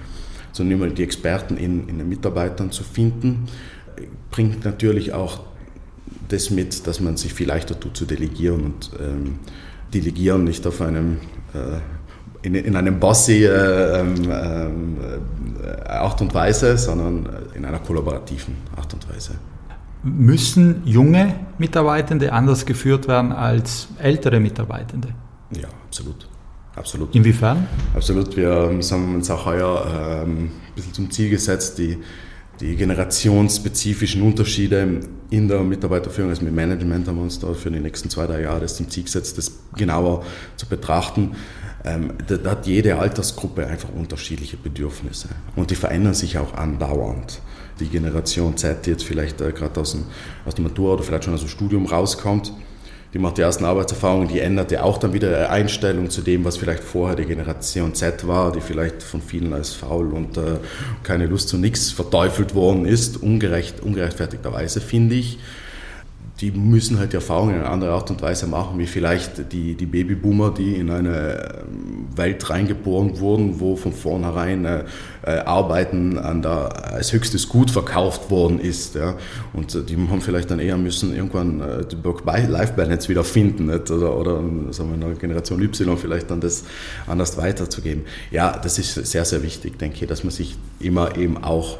sondern 0.52 0.80
immer 0.80 0.90
die 0.90 1.04
Experten 1.04 1.58
in, 1.58 1.88
in 1.88 1.98
den 1.98 2.10
Mitarbeitern 2.10 2.72
zu 2.72 2.84
finden, 2.84 3.48
bringt 4.32 4.66
natürlich 4.66 5.14
auch 5.14 5.42
das 6.28 6.50
mit, 6.50 6.86
dass 6.88 7.00
man 7.00 7.18
sich 7.18 7.34
viel 7.34 7.48
leichter 7.48 7.80
tut 7.80 7.98
zu 7.98 8.06
delegieren 8.06 8.64
und 8.66 8.92
ähm, 9.00 9.40
delegieren 9.94 10.44
nicht 10.44 10.66
auf 10.68 10.82
einem 10.82 11.18
äh, 11.54 11.80
in, 12.42 12.56
in 12.56 12.76
einem 12.76 13.00
bossy 13.00 13.46
äh, 13.46 14.00
ähm, 14.00 14.30
äh, 14.30 15.90
Art 15.90 16.22
und 16.22 16.34
Weise, 16.34 16.78
sondern 16.78 17.28
in 17.54 17.66
einer 17.66 17.80
kollaborativen 17.80 18.56
Art 18.76 18.94
und 18.94 19.10
Weise. 19.14 19.36
Müssen 20.04 20.82
junge 20.86 21.36
Mitarbeitende 21.58 22.32
anders 22.32 22.66
geführt 22.66 23.08
werden 23.08 23.34
als 23.34 23.90
ältere 23.98 24.40
Mitarbeitende? 24.40 25.10
Ja, 25.52 25.68
absolut. 25.86 26.28
Absolut. 26.76 27.14
Inwiefern? 27.14 27.68
Absolut. 27.94 28.38
Wir 28.38 28.52
haben 28.52 29.16
uns 29.16 29.30
auch 29.30 29.46
heuer 29.46 30.24
ähm, 30.24 30.46
ein 30.46 30.52
bisschen 30.76 30.94
zum 30.94 31.12
Ziel 31.12 31.30
gesetzt, 31.30 31.78
die, 31.78 31.98
die 32.62 32.78
generationsspezifischen 32.78 34.22
Unterschiede 34.22 35.02
in 35.30 35.50
der 35.50 35.62
Mitarbeiterführung, 35.62 36.30
also 36.30 36.44
mit 36.44 36.54
Management 36.54 37.08
haben 37.08 37.18
wir 37.18 37.24
uns 37.24 37.40
da 37.40 37.54
für 37.54 37.70
die 37.70 37.80
nächsten 37.80 38.10
zwei, 38.10 38.28
drei 38.28 38.42
Jahre 38.42 38.62
das 38.62 38.78
zum 38.78 38.90
Ziel 38.90 39.04
gesetzt, 39.04 39.38
das 39.38 39.52
genauer 39.76 40.24
zu 40.56 40.68
betrachten. 40.68 41.36
Ähm, 41.86 42.14
da, 42.28 42.38
da 42.38 42.52
hat 42.52 42.68
jede 42.68 43.00
Altersgruppe 43.00 43.66
einfach 43.66 43.90
unterschiedliche 43.90 44.58
Bedürfnisse. 44.58 45.30
Und 45.56 45.72
die 45.72 45.76
verändern 45.76 46.14
sich 46.14 46.38
auch 46.38 46.54
andauernd. 46.54 47.42
Die 47.80 47.88
Generation 47.88 48.58
Z, 48.58 48.86
die 48.86 48.92
jetzt 48.92 49.04
vielleicht 49.04 49.40
äh, 49.42 49.52
gerade 49.52 49.80
aus, 49.80 49.98
aus 50.46 50.56
der 50.56 50.64
Matur 50.64 50.94
oder 50.94 51.04
vielleicht 51.04 51.24
schon 51.24 51.34
aus 51.34 51.40
dem 51.40 51.50
Studium 51.50 51.86
rauskommt, 51.86 52.54
die 53.14 53.20
macht 53.20 53.38
die 53.38 53.42
ersten 53.42 53.66
Arbeitserfahrungen, 53.66 54.28
die 54.28 54.40
ändert 54.40 54.72
ja 54.72 54.84
auch 54.84 55.00
dann 55.00 55.14
wieder 55.14 55.32
ihre 55.32 55.50
Einstellung 55.50 56.12
zu 56.12 56.22
dem, 56.22 56.46
was 56.46 56.58
vielleicht 56.58 56.84
vorher 56.84 57.16
die 57.16 57.26
Generation 57.26 57.96
Z 57.96 58.28
war, 58.28 58.52
die 58.52 58.62
vielleicht 58.62 59.02
von 59.02 59.22
vielen 59.22 59.52
als 59.54 59.74
faul 59.74 60.14
und 60.14 60.38
äh, 60.38 60.58
keine 61.02 61.26
Lust 61.26 61.50
zu 61.50 61.58
nichts 61.58 61.92
verteufelt 61.92 62.54
worden 62.54 62.86
ist, 62.86 63.18
ungerecht, 63.18 63.80
ungerechtfertigterweise, 63.80 64.80
finde 64.80 65.16
ich 65.16 65.40
die 66.42 66.52
müssen 66.52 67.00
halt 67.00 67.12
die 67.12 67.18
Erfahrungen 67.18 67.56
in 67.56 67.62
einer 67.62 67.70
anderen 67.70 67.94
Art 67.94 68.10
und 68.10 68.22
Weise 68.22 68.48
machen, 68.48 68.80
wie 68.80 68.88
vielleicht 68.88 69.52
die, 69.52 69.76
die 69.76 69.86
Babyboomer, 69.86 70.52
die 70.52 70.76
in 70.76 70.90
eine 70.90 71.64
ähm, 71.68 72.08
Welt 72.16 72.50
reingeboren 72.50 73.20
wurden, 73.20 73.60
wo 73.60 73.76
von 73.76 73.92
vornherein 73.92 74.64
äh, 74.64 74.84
äh, 75.24 75.40
Arbeiten 75.40 76.18
an 76.18 76.42
der, 76.42 76.94
als 76.94 77.12
höchstes 77.12 77.50
Gut 77.50 77.72
verkauft 77.72 78.32
worden 78.32 78.60
ist. 78.60 78.96
Ja. 78.96 79.16
Und 79.52 79.76
äh, 79.76 79.84
die 79.84 79.98
haben 79.98 80.22
vielleicht 80.22 80.50
dann 80.50 80.60
eher 80.60 80.78
müssen 80.78 81.14
irgendwann 81.14 81.60
äh, 81.60 81.86
die 81.86 82.02
Work-Life-Balance 82.04 83.10
wieder 83.10 83.26
finden 83.26 83.66
nicht? 83.66 83.92
oder, 83.92 84.16
oder 84.16 84.42
sagen 84.72 84.90
wir, 84.90 84.96
in 84.96 85.02
der 85.02 85.10
Generation 85.16 85.62
Y 85.62 85.98
vielleicht 85.98 86.32
dann 86.32 86.40
das 86.40 86.64
anders 87.06 87.38
weiterzugeben. 87.38 88.04
Ja, 88.32 88.58
das 88.58 88.80
ist 88.80 88.94
sehr, 88.94 89.26
sehr 89.26 89.44
wichtig, 89.44 89.78
denke 89.78 89.98
ich, 90.02 90.08
dass 90.08 90.24
man 90.24 90.32
sich 90.32 90.56
immer 90.80 91.18
eben 91.18 91.44
auch 91.44 91.80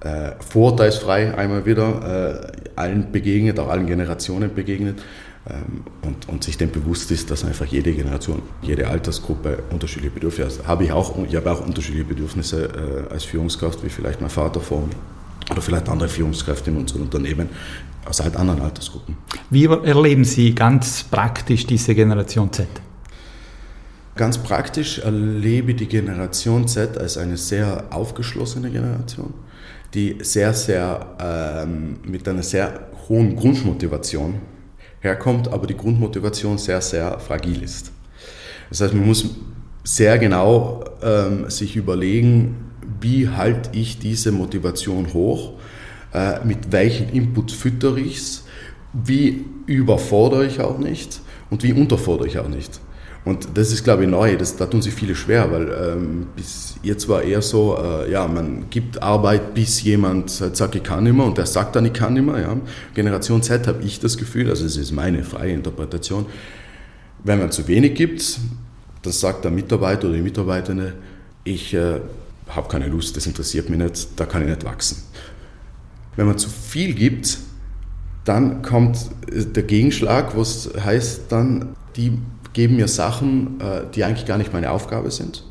äh, 0.00 0.32
vorurteilsfrei 0.40 1.36
einmal 1.36 1.66
wieder 1.66 2.44
äh, 2.44 2.70
allen 2.76 3.10
begegnet, 3.10 3.58
auch 3.58 3.68
allen 3.68 3.86
Generationen 3.86 4.54
begegnet 4.54 5.02
ähm, 5.48 5.82
und, 6.02 6.28
und 6.28 6.44
sich 6.44 6.56
dem 6.56 6.70
bewusst 6.70 7.10
ist, 7.10 7.30
dass 7.30 7.44
einfach 7.44 7.66
jede 7.66 7.92
Generation, 7.92 8.42
jede 8.62 8.88
Altersgruppe 8.88 9.58
unterschiedliche 9.70 10.14
Bedürfnisse 10.14 10.58
hat. 10.60 10.66
Habe 10.68 10.84
ich 10.84 10.92
auch, 10.92 11.16
ich 11.26 11.34
habe 11.34 11.50
auch 11.50 11.66
unterschiedliche 11.66 12.04
Bedürfnisse 12.04 13.06
äh, 13.08 13.12
als 13.12 13.24
Führungskraft, 13.24 13.82
wie 13.84 13.88
vielleicht 13.88 14.20
mein 14.20 14.30
Vater 14.30 14.60
vor 14.60 14.82
mir 14.82 14.94
oder 15.50 15.62
vielleicht 15.62 15.88
andere 15.88 16.08
Führungskräfte 16.08 16.70
in 16.70 16.76
unseren 16.76 17.02
Unternehmen 17.02 17.48
aus 18.04 18.22
halt 18.22 18.36
anderen 18.36 18.60
Altersgruppen. 18.60 19.16
Wie 19.50 19.64
erleben 19.64 20.24
Sie 20.24 20.54
ganz 20.54 21.02
praktisch 21.04 21.66
diese 21.66 21.94
Generation 21.94 22.52
Z? 22.52 22.66
Ganz 24.14 24.38
praktisch 24.38 24.98
erlebe 24.98 25.70
ich 25.70 25.76
die 25.78 25.86
Generation 25.86 26.66
Z 26.68 26.98
als 26.98 27.16
eine 27.16 27.36
sehr 27.36 27.84
aufgeschlossene 27.90 28.70
Generation 28.70 29.32
die 29.94 30.18
sehr, 30.20 30.52
sehr 30.52 31.16
ähm, 31.20 31.96
mit 32.04 32.28
einer 32.28 32.42
sehr 32.42 32.88
hohen 33.08 33.36
Grundmotivation 33.36 34.34
herkommt, 35.00 35.48
aber 35.48 35.66
die 35.66 35.76
Grundmotivation 35.76 36.58
sehr, 36.58 36.80
sehr 36.80 37.18
fragil 37.18 37.62
ist. 37.62 37.92
Das 38.68 38.80
heißt, 38.80 38.94
man 38.94 39.06
muss 39.06 39.36
sehr 39.84 40.18
genau 40.18 40.84
ähm, 41.02 41.48
sich 41.48 41.76
überlegen, 41.76 42.72
wie 43.00 43.28
halte 43.28 43.70
ich 43.72 43.98
diese 43.98 44.32
Motivation 44.32 45.12
hoch, 45.14 45.54
äh, 46.12 46.44
mit 46.44 46.72
welchen 46.72 47.08
Input 47.10 47.50
füttere 47.52 48.00
ich 48.00 48.18
es, 48.18 48.44
wie 48.92 49.44
überfordere 49.66 50.46
ich 50.46 50.60
auch 50.60 50.78
nicht 50.78 51.20
und 51.50 51.62
wie 51.62 51.72
unterfordere 51.72 52.26
ich 52.26 52.38
auch 52.38 52.48
nicht. 52.48 52.80
Und 53.24 53.48
das 53.54 53.72
ist, 53.72 53.84
glaube 53.84 54.04
ich, 54.04 54.08
neu. 54.08 54.36
Das, 54.36 54.56
da 54.56 54.66
tun 54.66 54.80
sich 54.80 54.94
viele 54.94 55.14
schwer, 55.14 55.50
weil 55.52 55.68
ähm, 55.70 56.26
bis 56.34 56.76
jetzt 56.82 57.08
war 57.08 57.22
eher 57.22 57.42
so, 57.42 57.76
äh, 57.76 58.10
ja, 58.10 58.26
man 58.26 58.70
gibt 58.70 59.02
Arbeit, 59.02 59.54
bis 59.54 59.82
jemand 59.82 60.30
sagt, 60.30 60.74
ich 60.74 60.82
kann 60.82 61.04
nicht 61.04 61.14
mehr 61.14 61.26
und 61.26 61.36
der 61.36 61.46
sagt 61.46 61.76
dann, 61.76 61.84
ich 61.84 61.92
kann 61.92 62.14
nicht 62.14 62.24
mehr. 62.24 62.40
Ja. 62.40 62.56
Generation 62.94 63.42
Z 63.42 63.66
habe 63.66 63.82
ich 63.82 64.00
das 64.00 64.16
Gefühl, 64.16 64.48
also 64.48 64.64
es 64.64 64.76
ist 64.76 64.92
meine 64.92 65.24
freie 65.24 65.52
Interpretation, 65.52 66.26
wenn 67.24 67.38
man 67.38 67.50
zu 67.50 67.66
wenig 67.68 67.94
gibt, 67.94 68.38
dann 69.02 69.12
sagt 69.12 69.44
der 69.44 69.50
Mitarbeiter 69.50 70.06
oder 70.06 70.16
die 70.16 70.22
Mitarbeitende, 70.22 70.94
ich 71.44 71.74
äh, 71.74 72.00
habe 72.48 72.68
keine 72.68 72.88
Lust, 72.88 73.16
das 73.16 73.26
interessiert 73.26 73.68
mich 73.68 73.78
nicht, 73.78 74.08
da 74.16 74.24
kann 74.24 74.42
ich 74.42 74.48
nicht 74.48 74.64
wachsen. 74.64 75.02
Wenn 76.16 76.26
man 76.26 76.38
zu 76.38 76.48
viel 76.48 76.94
gibt, 76.94 77.38
dann 78.24 78.62
kommt 78.62 78.98
der 79.30 79.62
Gegenschlag, 79.62 80.36
was 80.36 80.70
heißt 80.84 81.22
dann, 81.30 81.76
die 81.96 82.18
geben 82.58 82.74
mir 82.74 82.88
Sachen, 82.88 83.60
äh, 83.60 83.82
die 83.94 84.02
eigentlich 84.02 84.26
gar 84.26 84.36
nicht 84.36 84.52
meine 84.52 84.72
Aufgabe 84.72 85.12
sind. 85.12 85.44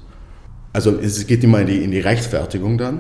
Also 0.74 0.92
es 1.00 1.26
geht 1.26 1.42
immer 1.42 1.62
in 1.62 1.68
die, 1.68 1.82
in 1.82 1.92
die 1.92 2.02
Rechtfertigung 2.02 2.78
dann. 2.78 3.00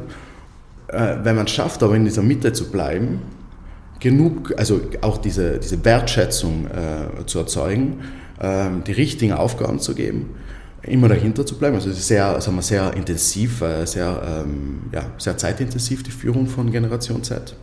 Äh, 0.87 1.17
wenn 1.23 1.35
man 1.35 1.45
schafft, 1.47 1.83
aber 1.83 1.93
in 1.93 2.05
dieser 2.05 2.21
Mitte 2.21 2.53
zu 2.53 2.71
bleiben, 2.71 3.19
genug, 3.99 4.53
also 4.55 4.79
auch 5.01 5.17
diese, 5.17 5.59
diese 5.59 5.83
Wertschätzung 5.83 6.67
äh, 6.67 7.25
zu 7.25 7.39
erzeugen, 7.39 7.99
äh, 8.39 8.69
die 8.87 8.93
richtigen 8.93 9.33
Aufgaben 9.33 9.79
zu 9.81 9.93
geben, 9.93 10.37
immer 10.83 11.09
dahinter 11.09 11.45
zu 11.45 11.57
bleiben. 11.57 11.75
Also 11.75 11.89
es 11.89 11.97
ist 11.97 12.07
sehr, 12.07 12.39
sagen 12.39 12.55
wir, 12.55 12.61
sehr 12.61 12.93
intensiv, 12.93 13.61
äh, 13.61 13.85
sehr, 13.85 14.45
ähm, 14.45 14.83
ja, 14.93 15.01
sehr 15.17 15.35
zeitintensiv 15.35 16.03
die 16.03 16.11
Führung 16.11 16.47
von 16.47 16.71
Generation 16.71 17.25
Z 17.25 17.57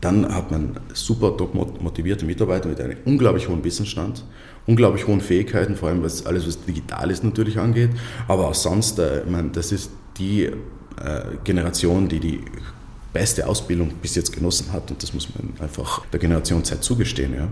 Dann 0.00 0.32
hat 0.34 0.50
man 0.50 0.78
super 0.92 1.36
top 1.36 1.54
motivierte 1.54 2.26
Mitarbeiter 2.26 2.68
mit 2.68 2.80
einem 2.80 2.98
unglaublich 3.04 3.48
hohen 3.48 3.64
Wissensstand, 3.64 4.24
unglaublich 4.66 5.06
hohen 5.06 5.20
Fähigkeiten, 5.20 5.76
vor 5.76 5.88
allem 5.88 6.02
was 6.02 6.26
alles, 6.26 6.46
was 6.46 6.64
digital 6.64 7.10
ist, 7.10 7.24
natürlich 7.24 7.58
angeht. 7.58 7.90
Aber 8.28 8.48
auch 8.48 8.54
sonst, 8.54 8.98
äh, 8.98 9.22
ich 9.22 9.30
meine, 9.30 9.50
das 9.50 9.72
ist 9.72 9.90
die 10.18 10.44
äh, 10.44 10.52
Generation, 11.44 12.08
die 12.08 12.20
die 12.20 12.40
beste 13.12 13.46
Ausbildung 13.46 13.90
bis 14.02 14.14
jetzt 14.14 14.32
genossen 14.32 14.72
hat 14.72 14.90
und 14.90 15.02
das 15.02 15.14
muss 15.14 15.28
man 15.34 15.54
einfach 15.60 16.04
der 16.12 16.20
Generation 16.20 16.62
Zeit 16.64 16.84
zugestehen. 16.84 17.34
Ja. 17.34 17.48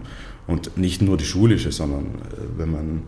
Und 0.47 0.77
nicht 0.77 1.01
nur 1.01 1.17
die 1.17 1.25
schulische, 1.25 1.73
sondern 1.73 2.05
äh, 2.05 2.59
wenn 2.59 2.71
man, 2.71 3.03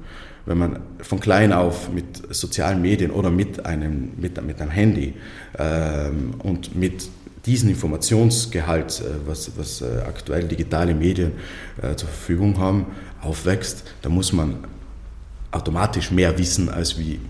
wenn 0.46 0.56
man 0.56 0.80
von 1.02 1.20
klein 1.20 1.52
auf 1.52 1.92
mit 1.92 2.34
sozialen 2.34 2.80
Medien 2.80 3.10
oder 3.10 3.30
mit 3.30 3.66
einem, 3.66 4.12
mit, 4.16 4.42
mit 4.42 4.60
einem 4.62 4.70
Handy 4.70 5.12
ähm, 5.58 6.34
und 6.38 6.74
mit 6.74 7.10
diesem 7.46 7.70
Informationsgehalt, 7.70 9.00
äh, 9.00 9.26
was, 9.26 9.52
was 9.56 9.80
äh, 9.80 10.02
aktuell 10.06 10.44
digitale 10.44 10.94
Medien 10.94 11.32
äh, 11.80 11.94
zur 11.94 12.08
Verfügung 12.08 12.58
haben, 12.58 12.86
aufwächst, 13.22 13.84
da 14.02 14.08
muss 14.08 14.32
man 14.32 14.58
automatisch 15.50 16.10
mehr 16.10 16.36
wissen 16.38 16.68
als 16.68 16.98
wie 16.98 17.20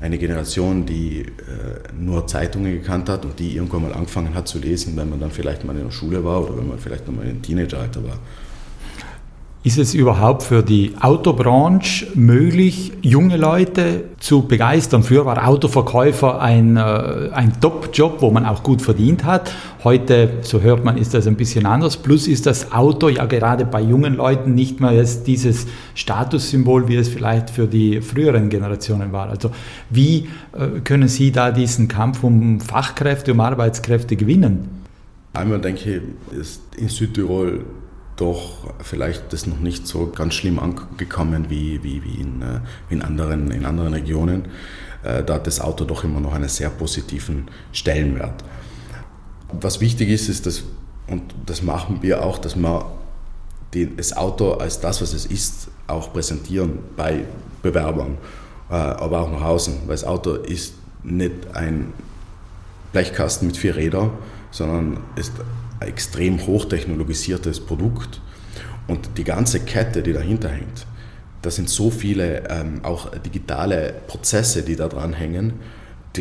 eine 0.00 0.18
Generation, 0.18 0.84
die 0.84 1.20
äh, 1.20 1.24
nur 1.96 2.26
Zeitungen 2.26 2.72
gekannt 2.72 3.08
hat 3.08 3.24
und 3.24 3.38
die 3.38 3.56
irgendwann 3.56 3.82
mal 3.82 3.94
angefangen 3.94 4.34
hat 4.34 4.48
zu 4.48 4.58
lesen, 4.58 4.96
wenn 4.96 5.08
man 5.08 5.20
dann 5.20 5.30
vielleicht 5.30 5.64
mal 5.64 5.76
in 5.76 5.84
der 5.84 5.92
Schule 5.92 6.24
war 6.24 6.42
oder 6.44 6.56
wenn 6.58 6.68
man 6.68 6.78
vielleicht 6.78 7.06
noch 7.06 7.14
mal 7.14 7.24
in 7.24 7.40
Teenageralter 7.40 8.02
war. 8.04 8.18
Ist 9.64 9.78
es 9.78 9.94
überhaupt 9.94 10.42
für 10.42 10.64
die 10.64 10.94
Autobranche 11.00 12.08
möglich, 12.16 12.90
junge 13.00 13.36
Leute 13.36 14.06
zu 14.18 14.42
begeistern? 14.42 15.04
Früher 15.04 15.24
war 15.24 15.46
Autoverkäufer 15.46 16.40
ein, 16.40 16.76
äh, 16.76 16.80
ein 17.32 17.60
Top-Job, 17.60 18.16
wo 18.22 18.32
man 18.32 18.44
auch 18.44 18.64
gut 18.64 18.82
verdient 18.82 19.22
hat. 19.22 19.52
Heute, 19.84 20.30
so 20.40 20.62
hört 20.62 20.84
man, 20.84 20.96
ist 20.96 21.14
das 21.14 21.28
ein 21.28 21.36
bisschen 21.36 21.64
anders. 21.64 21.96
Plus 21.96 22.26
ist 22.26 22.46
das 22.46 22.72
Auto 22.72 23.08
ja 23.08 23.24
gerade 23.26 23.64
bei 23.64 23.80
jungen 23.80 24.16
Leuten 24.16 24.56
nicht 24.56 24.80
mehr 24.80 25.00
dieses 25.00 25.68
Statussymbol, 25.94 26.88
wie 26.88 26.96
es 26.96 27.08
vielleicht 27.08 27.48
für 27.48 27.68
die 27.68 28.00
früheren 28.00 28.48
Generationen 28.48 29.12
war. 29.12 29.28
Also 29.28 29.52
wie 29.90 30.28
äh, 30.58 30.80
können 30.82 31.06
Sie 31.06 31.30
da 31.30 31.52
diesen 31.52 31.86
Kampf 31.86 32.24
um 32.24 32.58
Fachkräfte, 32.58 33.30
um 33.30 33.38
Arbeitskräfte 33.38 34.16
gewinnen? 34.16 34.82
Einmal 35.34 35.60
denke 35.60 36.02
ich, 36.32 36.36
ist 36.36 36.62
in 36.76 36.88
Südtirol 36.88 37.64
doch 38.16 38.74
vielleicht 38.80 39.32
das 39.32 39.46
noch 39.46 39.58
nicht 39.58 39.86
so 39.86 40.08
ganz 40.08 40.34
schlimm 40.34 40.58
angekommen 40.58 41.46
wie, 41.48 41.82
wie, 41.82 42.04
wie, 42.04 42.20
in, 42.20 42.42
äh, 42.42 42.60
in, 42.90 43.02
anderen, 43.02 43.50
in 43.50 43.64
anderen 43.64 43.94
Regionen. 43.94 44.46
Äh, 45.02 45.24
da 45.24 45.34
hat 45.34 45.46
das 45.46 45.60
Auto 45.60 45.84
doch 45.84 46.04
immer 46.04 46.20
noch 46.20 46.34
einen 46.34 46.48
sehr 46.48 46.70
positiven 46.70 47.48
Stellenwert. 47.72 48.44
Was 49.60 49.80
wichtig 49.80 50.08
ist, 50.10 50.28
ist, 50.28 50.46
dass, 50.46 50.62
und 51.06 51.22
das 51.46 51.62
machen 51.62 52.02
wir 52.02 52.24
auch, 52.24 52.38
dass 52.38 52.56
wir 52.56 52.92
das 53.96 54.14
Auto 54.14 54.52
als 54.52 54.80
das, 54.80 55.00
was 55.00 55.14
es 55.14 55.26
ist, 55.26 55.68
auch 55.86 56.12
präsentieren 56.12 56.78
bei 56.96 57.24
Bewerbern, 57.62 58.18
äh, 58.70 58.74
aber 58.74 59.20
auch 59.20 59.30
nach 59.30 59.42
außen. 59.42 59.82
Weil 59.86 59.94
das 59.94 60.04
Auto 60.04 60.34
ist 60.34 60.74
nicht 61.02 61.54
ein 61.54 61.92
Blechkasten 62.92 63.48
mit 63.48 63.56
vier 63.56 63.74
Rädern, 63.74 64.10
sondern 64.50 64.98
ist 65.16 65.32
extrem 65.84 66.46
hochtechnologisiertes 66.46 67.60
Produkt 67.60 68.20
und 68.88 69.10
die 69.16 69.24
ganze 69.24 69.60
Kette, 69.60 70.02
die 70.02 70.12
dahinter 70.12 70.48
hängt, 70.48 70.86
da 71.42 71.50
sind 71.50 71.68
so 71.68 71.90
viele 71.90 72.48
ähm, 72.48 72.80
auch 72.84 73.10
digitale 73.10 73.94
Prozesse, 74.06 74.62
die 74.62 74.76
da 74.76 74.88
dran 74.88 75.12
hängen, 75.12 75.54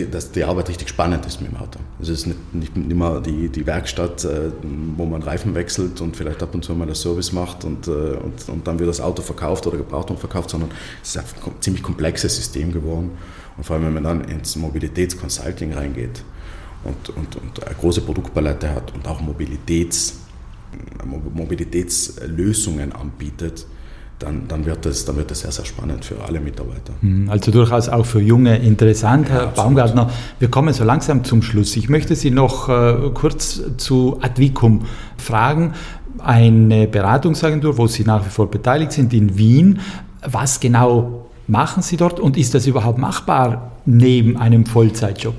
dass 0.10 0.32
die 0.32 0.44
Arbeit 0.44 0.70
richtig 0.70 0.88
spannend 0.88 1.26
ist 1.26 1.42
mit 1.42 1.52
dem 1.52 1.58
Auto. 1.58 1.80
Es 2.02 2.08
ist 2.08 2.26
nicht, 2.26 2.54
nicht, 2.54 2.78
nicht 2.78 2.90
immer 2.90 3.20
die, 3.20 3.50
die 3.50 3.68
Werkstatt, 3.68 4.24
äh, 4.24 4.52
wo 4.96 5.06
man 5.06 5.22
Reifen 5.22 5.54
wechselt 5.54 6.00
und 6.00 6.16
vielleicht 6.16 6.42
ab 6.42 6.56
und 6.56 6.64
zu 6.64 6.74
mal 6.74 6.86
einen 6.86 6.96
Service 6.96 7.34
macht 7.34 7.66
und, 7.66 7.88
äh, 7.88 7.92
und, 7.92 8.48
und 8.48 8.68
dann 8.68 8.80
wird 8.80 8.90
das 8.90 9.02
Auto 9.02 9.22
verkauft 9.22 9.68
oder 9.68 9.78
gebraucht 9.78 10.10
und 10.10 10.18
verkauft, 10.18 10.52
sondern 10.52 10.72
es 11.04 11.16
ist 11.16 11.18
ein 11.18 11.26
ziemlich 11.60 11.84
komplexes 11.84 12.36
System 12.36 12.72
geworden. 12.72 13.12
Und 13.58 13.66
vor 13.66 13.76
allem, 13.76 13.86
wenn 13.86 13.94
man 13.96 14.04
dann 14.04 14.22
ins 14.22 14.56
Mobilitätsconsulting 14.56 15.74
reingeht, 15.74 16.24
und, 16.84 17.10
und, 17.10 17.36
und 17.36 17.66
eine 17.66 17.76
große 17.76 18.02
Produktpalette 18.02 18.70
hat 18.70 18.94
und 18.94 19.08
auch 19.08 19.22
Mobilitäts, 19.22 20.20
Mobilitätslösungen 21.34 22.92
anbietet, 22.94 23.66
dann, 24.22 24.48
dann, 24.48 24.66
wird 24.66 24.86
das, 24.86 25.06
dann 25.06 25.16
wird 25.18 25.32
das 25.32 25.42
sehr, 25.42 25.52
sehr 25.52 25.66
spannend 25.66 26.06
für 26.06 26.16
alle 26.24 26.40
Mitarbeiter. 26.40 26.94
Hm, 27.02 27.30
also 27.30 27.52
durchaus 27.52 27.90
auch 27.90 28.06
für 28.06 28.22
Junge 28.22 28.58
interessant. 28.58 29.30
Herr 29.30 29.44
ja, 29.44 29.48
Baumgartner, 29.48 30.10
wir 30.40 30.50
kommen 30.50 30.74
so 30.74 30.84
langsam 30.84 31.24
zum 31.24 31.42
Schluss. 31.42 31.76
Ich 31.76 31.90
möchte 31.90 32.16
Sie 32.16 32.32
noch 32.32 32.70
äh, 32.70 33.10
kurz 33.14 33.62
zu 33.78 34.20
Advicum 34.22 34.86
fragen. 35.18 35.74
Eine 36.20 36.88
Beratungsagentur, 36.88 37.78
wo 37.78 37.88
Sie 37.88 38.04
nach 38.04 38.26
wie 38.26 38.30
vor 38.30 38.50
beteiligt 38.50 38.92
sind 38.92 39.14
in 39.14 39.38
Wien. 39.38 39.80
Was 40.24 40.60
genau 40.60 41.30
machen 41.48 41.82
Sie 41.82 41.98
dort 41.98 42.20
und 42.20 42.38
ist 42.38 42.54
das 42.54 42.68
überhaupt 42.68 43.00
machbar 43.00 43.72
neben 43.86 44.38
einem 44.38 44.66
Vollzeitjob? 44.66 45.36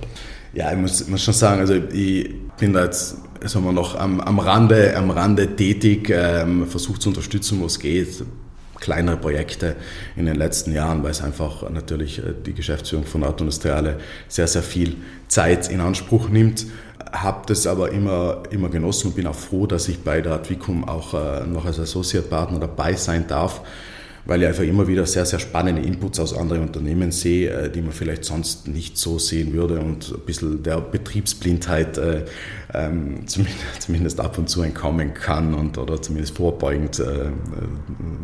Ja, 0.54 0.70
ich 0.70 0.78
muss, 0.78 1.08
muss 1.08 1.22
schon 1.22 1.34
sagen, 1.34 1.60
also 1.60 1.74
ich 1.74 2.30
bin 2.58 2.74
da 2.74 2.84
jetzt 2.84 3.16
sagen 3.44 3.64
wir 3.64 3.72
noch 3.72 3.98
am, 3.98 4.20
am, 4.20 4.38
Rande, 4.38 4.94
am 4.96 5.10
Rande 5.10 5.56
tätig, 5.56 6.10
ähm, 6.10 6.66
versucht 6.66 7.02
zu 7.02 7.08
unterstützen, 7.08 7.60
wo 7.60 7.66
es 7.66 7.78
geht. 7.78 8.22
Kleinere 8.78 9.16
Projekte 9.16 9.76
in 10.16 10.26
den 10.26 10.36
letzten 10.36 10.72
Jahren, 10.72 11.02
weil 11.02 11.12
es 11.12 11.22
einfach 11.22 11.68
natürlich 11.70 12.18
äh, 12.18 12.34
die 12.44 12.52
Geschäftsführung 12.52 13.06
von 13.06 13.24
Auto 13.24 13.44
Industriale 13.44 13.98
sehr, 14.28 14.46
sehr 14.46 14.62
viel 14.62 14.96
Zeit 15.28 15.70
in 15.70 15.80
Anspruch 15.80 16.28
nimmt. 16.28 16.66
Habe 17.12 17.42
das 17.46 17.66
aber 17.66 17.90
immer, 17.90 18.42
immer 18.50 18.68
genossen 18.68 19.08
und 19.08 19.16
bin 19.16 19.26
auch 19.26 19.34
froh, 19.34 19.66
dass 19.66 19.88
ich 19.88 20.00
bei 20.00 20.20
der 20.20 20.32
Advicum 20.32 20.88
auch 20.88 21.14
äh, 21.14 21.46
noch 21.46 21.64
als 21.64 21.78
Associate 21.78 22.26
Partner 22.26 22.58
dabei 22.58 22.94
sein 22.94 23.26
darf 23.26 23.62
weil 24.24 24.42
ich 24.42 24.48
einfach 24.48 24.62
immer 24.62 24.86
wieder 24.86 25.04
sehr, 25.06 25.26
sehr 25.26 25.38
spannende 25.38 25.82
Inputs 25.82 26.20
aus 26.20 26.36
anderen 26.36 26.62
Unternehmen 26.62 27.10
sehe, 27.10 27.50
äh, 27.50 27.70
die 27.70 27.82
man 27.82 27.92
vielleicht 27.92 28.24
sonst 28.24 28.68
nicht 28.68 28.96
so 28.96 29.18
sehen 29.18 29.52
würde 29.52 29.80
und 29.80 30.12
ein 30.14 30.20
bisschen 30.24 30.62
der 30.62 30.80
Betriebsblindheit 30.80 31.98
äh, 31.98 32.24
ähm, 32.74 33.22
zumindest, 33.26 33.58
zumindest, 33.80 34.20
ab 34.20 34.38
und 34.38 34.48
zu 34.48 34.62
entkommen 34.62 35.12
kann 35.12 35.54
und 35.54 35.76
oder 35.76 36.00
zumindest 36.00 36.36
vorbeugend 36.36 37.00
äh, 37.00 37.30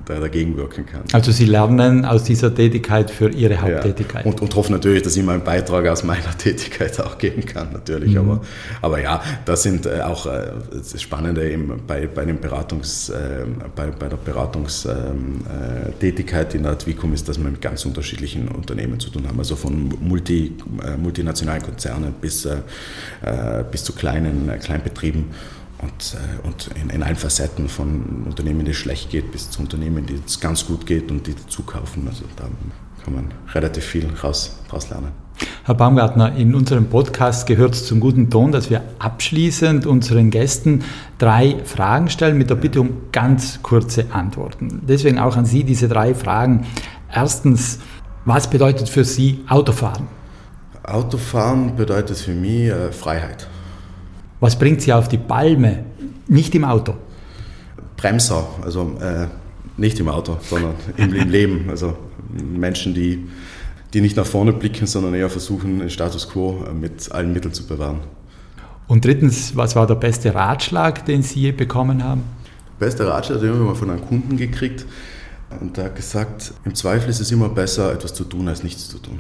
dagegen 0.07 0.57
wirken 0.57 0.87
kann. 0.87 1.03
Also 1.13 1.33
Sie 1.33 1.45
lernen 1.45 2.05
aus 2.05 2.25
dieser 2.25 2.55
Tätigkeit 2.55 3.11
für 3.11 3.31
Ihre 3.31 3.61
Haupttätigkeit. 3.61 4.25
Ja, 4.25 4.31
und, 4.31 4.41
und 4.41 4.55
hoffen 4.55 4.73
natürlich, 4.73 5.03
dass 5.03 5.17
ich 5.17 5.25
meinen 5.25 5.43
Beitrag 5.43 5.87
aus 5.89 6.05
meiner 6.05 6.37
Tätigkeit 6.39 6.99
auch 7.01 7.19
geben 7.19 7.45
kann, 7.45 7.73
natürlich. 7.73 8.13
Mhm. 8.13 8.19
Aber, 8.19 8.41
aber 8.83 9.03
ja, 9.03 9.23
das 9.45 9.65
sind 9.65 9.89
auch 9.89 10.27
das 10.27 11.01
Spannende 11.01 11.51
eben 11.51 11.83
bei, 11.87 12.07
bei, 12.07 12.25
dem 12.25 12.41
Beratungs, 12.41 13.11
äh, 13.11 13.45
bei, 13.75 13.87
bei 13.87 14.09
der 14.09 14.17
Beratungstätigkeit 15.89 16.55
in 16.55 16.63
der 16.63 16.73
Advicum 16.73 17.13
ist, 17.13 17.29
dass 17.29 17.39
wir 17.39 17.51
mit 17.51 17.61
ganz 17.61 17.85
unterschiedlichen 17.85 18.49
Unternehmen 18.49 19.01
zu 19.01 19.11
tun 19.11 19.27
haben. 19.27 19.39
Also 19.39 19.57
von 19.57 19.95
multi, 20.01 20.55
multinationalen 20.99 21.63
Konzernen 21.63 22.15
bis, 22.21 22.49
bis 23.71 23.85
zu 23.85 23.93
kleinen 23.93 24.59
Kleinbetrieben 24.61 25.27
und, 25.81 26.15
äh, 26.15 26.47
und 26.47 26.71
in, 26.81 26.91
in, 26.91 27.03
allen 27.03 27.17
Facetten 27.17 27.69
von 27.69 28.25
Unternehmen, 28.27 28.65
die 28.65 28.75
schlecht 28.75 29.11
geht, 29.11 29.31
bis 29.31 29.51
zu 29.51 29.61
Unternehmen, 29.61 30.07
die 30.07 30.21
es 30.27 30.41
ganz 30.41 30.67
gut 30.67 30.87
geht 30.87 31.11
und 31.11 31.27
die 31.27 31.37
zukaufen. 31.47 32.07
Also 32.09 32.25
da 32.37 32.49
kann 33.05 33.15
man 33.15 33.33
relativ 33.55 33.85
viel 33.85 34.09
raus, 34.23 34.59
raus 34.73 34.91
lernen. 34.91 35.13
Herr 35.69 35.75
Baumgartner, 35.75 36.35
in 36.35 36.55
unserem 36.55 36.87
Podcast 36.87 37.47
gehört 37.47 37.75
es 37.75 37.85
zum 37.85 38.01
guten 38.01 38.31
Ton, 38.31 38.53
dass 38.53 38.71
wir 38.71 38.81
abschließend 39.01 39.85
unseren 39.85 40.31
Gästen 40.31 40.83
drei 41.19 41.57
Fragen 41.63 42.09
stellen 42.09 42.39
mit 42.39 42.49
der 42.49 42.55
Bitte 42.55 42.81
um 42.81 42.89
ganz 43.13 43.63
kurze 43.63 44.07
Antworten. 44.11 44.81
Deswegen 44.89 45.19
auch 45.19 45.37
an 45.37 45.45
Sie 45.45 45.65
diese 45.65 45.87
drei 45.87 46.15
Fragen. 46.15 46.67
Erstens, 47.13 47.81
was 48.25 48.49
bedeutet 48.49 48.89
für 48.89 49.05
Sie 49.05 49.41
Autofahren? 49.47 50.07
Autofahren 50.85 51.77
bedeutet 51.77 52.17
für 52.17 52.33
mich 52.33 52.71
äh, 52.71 52.91
Freiheit. 52.91 53.47
Was 54.41 54.59
bringt 54.59 54.81
sie 54.81 54.95
auf 54.95 55.09
die 55.09 55.19
Palme? 55.19 55.85
Nicht 56.29 56.55
im 56.55 56.65
Auto. 56.65 56.95
Bremser, 57.99 58.49
also 58.63 58.97
äh, 59.03 59.27
nicht 59.77 60.01
im 60.01 60.09
Auto, 60.09 60.39
sondern 60.41 60.77
im, 60.97 61.13
im, 61.13 61.29
Leben. 61.29 61.69
Also 61.69 61.95
Menschen, 62.33 62.95
die, 62.95 63.29
die 63.95 64.01
nicht 64.01 64.17
nach 64.17 64.27
vorne 64.27 64.53
blicken, 64.53 64.87
sondern 64.87 65.15
eher 65.15 65.31
versuchen, 65.31 65.79
den 65.79 65.91
Status 65.91 66.29
quo 66.29 66.65
äh, 66.69 66.73
mit 66.73 67.11
allen 67.13 67.33
Mitteln 67.33 67.55
zu 67.55 67.67
bewahren. 67.67 68.01
Und 68.87 69.05
drittens, 69.05 69.55
was 69.55 69.77
war 69.77 69.87
der 69.87 69.97
beste 69.97 70.35
Ratschlag, 70.35 71.05
den 71.05 71.23
Sie 71.23 71.41
je 71.41 71.53
bekommen 71.53 72.03
haben? 72.03 72.23
Der 72.81 72.87
beste 72.87 73.07
Ratschlag, 73.07 73.41
den 73.41 73.51
haben 73.51 73.59
wir 73.59 73.67
mal 73.67 73.75
von 73.75 73.91
einem 73.91 74.01
Kunden 74.01 74.37
gekriegt. 74.37 74.87
Und 75.61 75.77
der 75.77 75.85
hat 75.85 75.97
gesagt, 75.97 76.53
im 76.65 76.75
Zweifel 76.75 77.09
ist 77.09 77.21
es 77.21 77.31
immer 77.31 77.49
besser, 77.49 77.93
etwas 77.93 78.15
zu 78.15 78.25
tun, 78.25 78.49
als 78.49 78.63
nichts 78.63 78.89
zu 78.89 78.99
tun. 78.99 79.19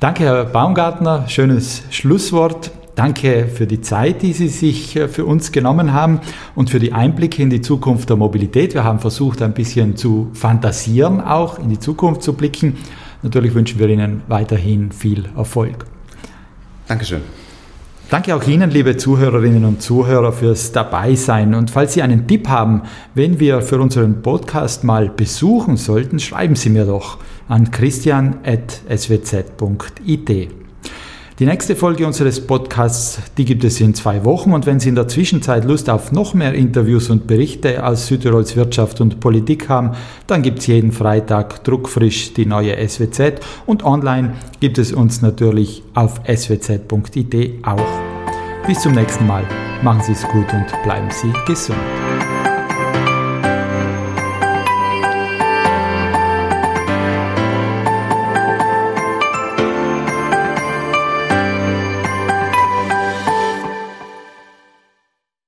Danke, 0.00 0.24
Herr 0.24 0.44
Baumgartner. 0.44 1.28
Schönes 1.28 1.82
Schlusswort. 1.90 2.72
Danke 2.94 3.48
für 3.48 3.66
die 3.66 3.80
Zeit, 3.80 4.22
die 4.22 4.32
Sie 4.32 4.48
sich 4.48 4.94
äh, 4.94 5.08
für 5.08 5.24
uns 5.24 5.50
genommen 5.50 5.92
haben 5.92 6.20
und 6.54 6.70
für 6.70 6.78
die 6.78 6.92
Einblicke 6.92 7.42
in 7.42 7.50
die 7.50 7.60
Zukunft 7.60 8.08
der 8.08 8.16
Mobilität. 8.16 8.74
Wir 8.74 8.84
haben 8.84 9.00
versucht, 9.00 9.42
ein 9.42 9.52
bisschen 9.52 9.96
zu 9.96 10.30
fantasieren, 10.32 11.20
auch 11.20 11.58
in 11.58 11.70
die 11.70 11.80
Zukunft 11.80 12.22
zu 12.22 12.34
blicken. 12.34 12.76
Natürlich 13.24 13.54
wünschen 13.54 13.80
wir 13.80 13.88
Ihnen 13.88 14.22
weiterhin 14.28 14.92
viel 14.92 15.24
Erfolg. 15.34 15.86
Dankeschön. 16.86 17.22
Danke 18.10 18.36
auch 18.36 18.46
Ihnen, 18.46 18.70
liebe 18.70 18.98
Zuhörerinnen 18.98 19.64
und 19.64 19.80
Zuhörer, 19.80 20.30
fürs 20.30 20.72
Dabeisein. 20.72 21.54
Und 21.54 21.70
falls 21.70 21.94
Sie 21.94 22.02
einen 22.02 22.28
Tipp 22.28 22.48
haben, 22.48 22.82
wenn 23.14 23.40
wir 23.40 23.62
für 23.62 23.80
unseren 23.80 24.20
Podcast 24.20 24.84
mal 24.84 25.08
besuchen 25.08 25.78
sollten, 25.78 26.20
schreiben 26.20 26.54
Sie 26.54 26.68
mir 26.68 26.84
doch 26.84 27.16
an 27.48 27.70
christian.swz.it. 27.70 30.63
Die 31.40 31.46
nächste 31.46 31.74
Folge 31.74 32.06
unseres 32.06 32.46
Podcasts, 32.46 33.20
die 33.36 33.44
gibt 33.44 33.64
es 33.64 33.80
in 33.80 33.92
zwei 33.92 34.24
Wochen 34.24 34.52
und 34.52 34.66
wenn 34.66 34.78
Sie 34.78 34.88
in 34.88 34.94
der 34.94 35.08
Zwischenzeit 35.08 35.64
Lust 35.64 35.90
auf 35.90 36.12
noch 36.12 36.32
mehr 36.32 36.54
Interviews 36.54 37.10
und 37.10 37.26
Berichte 37.26 37.84
aus 37.84 38.06
Südtirols 38.06 38.54
Wirtschaft 38.54 39.00
und 39.00 39.18
Politik 39.18 39.68
haben, 39.68 39.96
dann 40.28 40.42
gibt 40.42 40.60
es 40.60 40.68
jeden 40.68 40.92
Freitag 40.92 41.64
druckfrisch 41.64 42.34
die 42.34 42.46
neue 42.46 42.76
SWZ 42.88 43.40
und 43.66 43.84
online 43.84 44.34
gibt 44.60 44.78
es 44.78 44.92
uns 44.92 45.22
natürlich 45.22 45.82
auf 45.94 46.20
swz.it 46.24 47.64
auch. 47.64 47.82
Bis 48.68 48.78
zum 48.78 48.92
nächsten 48.92 49.26
Mal. 49.26 49.42
Machen 49.82 50.02
Sie 50.02 50.12
es 50.12 50.22
gut 50.28 50.46
und 50.52 50.66
bleiben 50.84 51.08
Sie 51.10 51.32
gesund. 51.46 51.76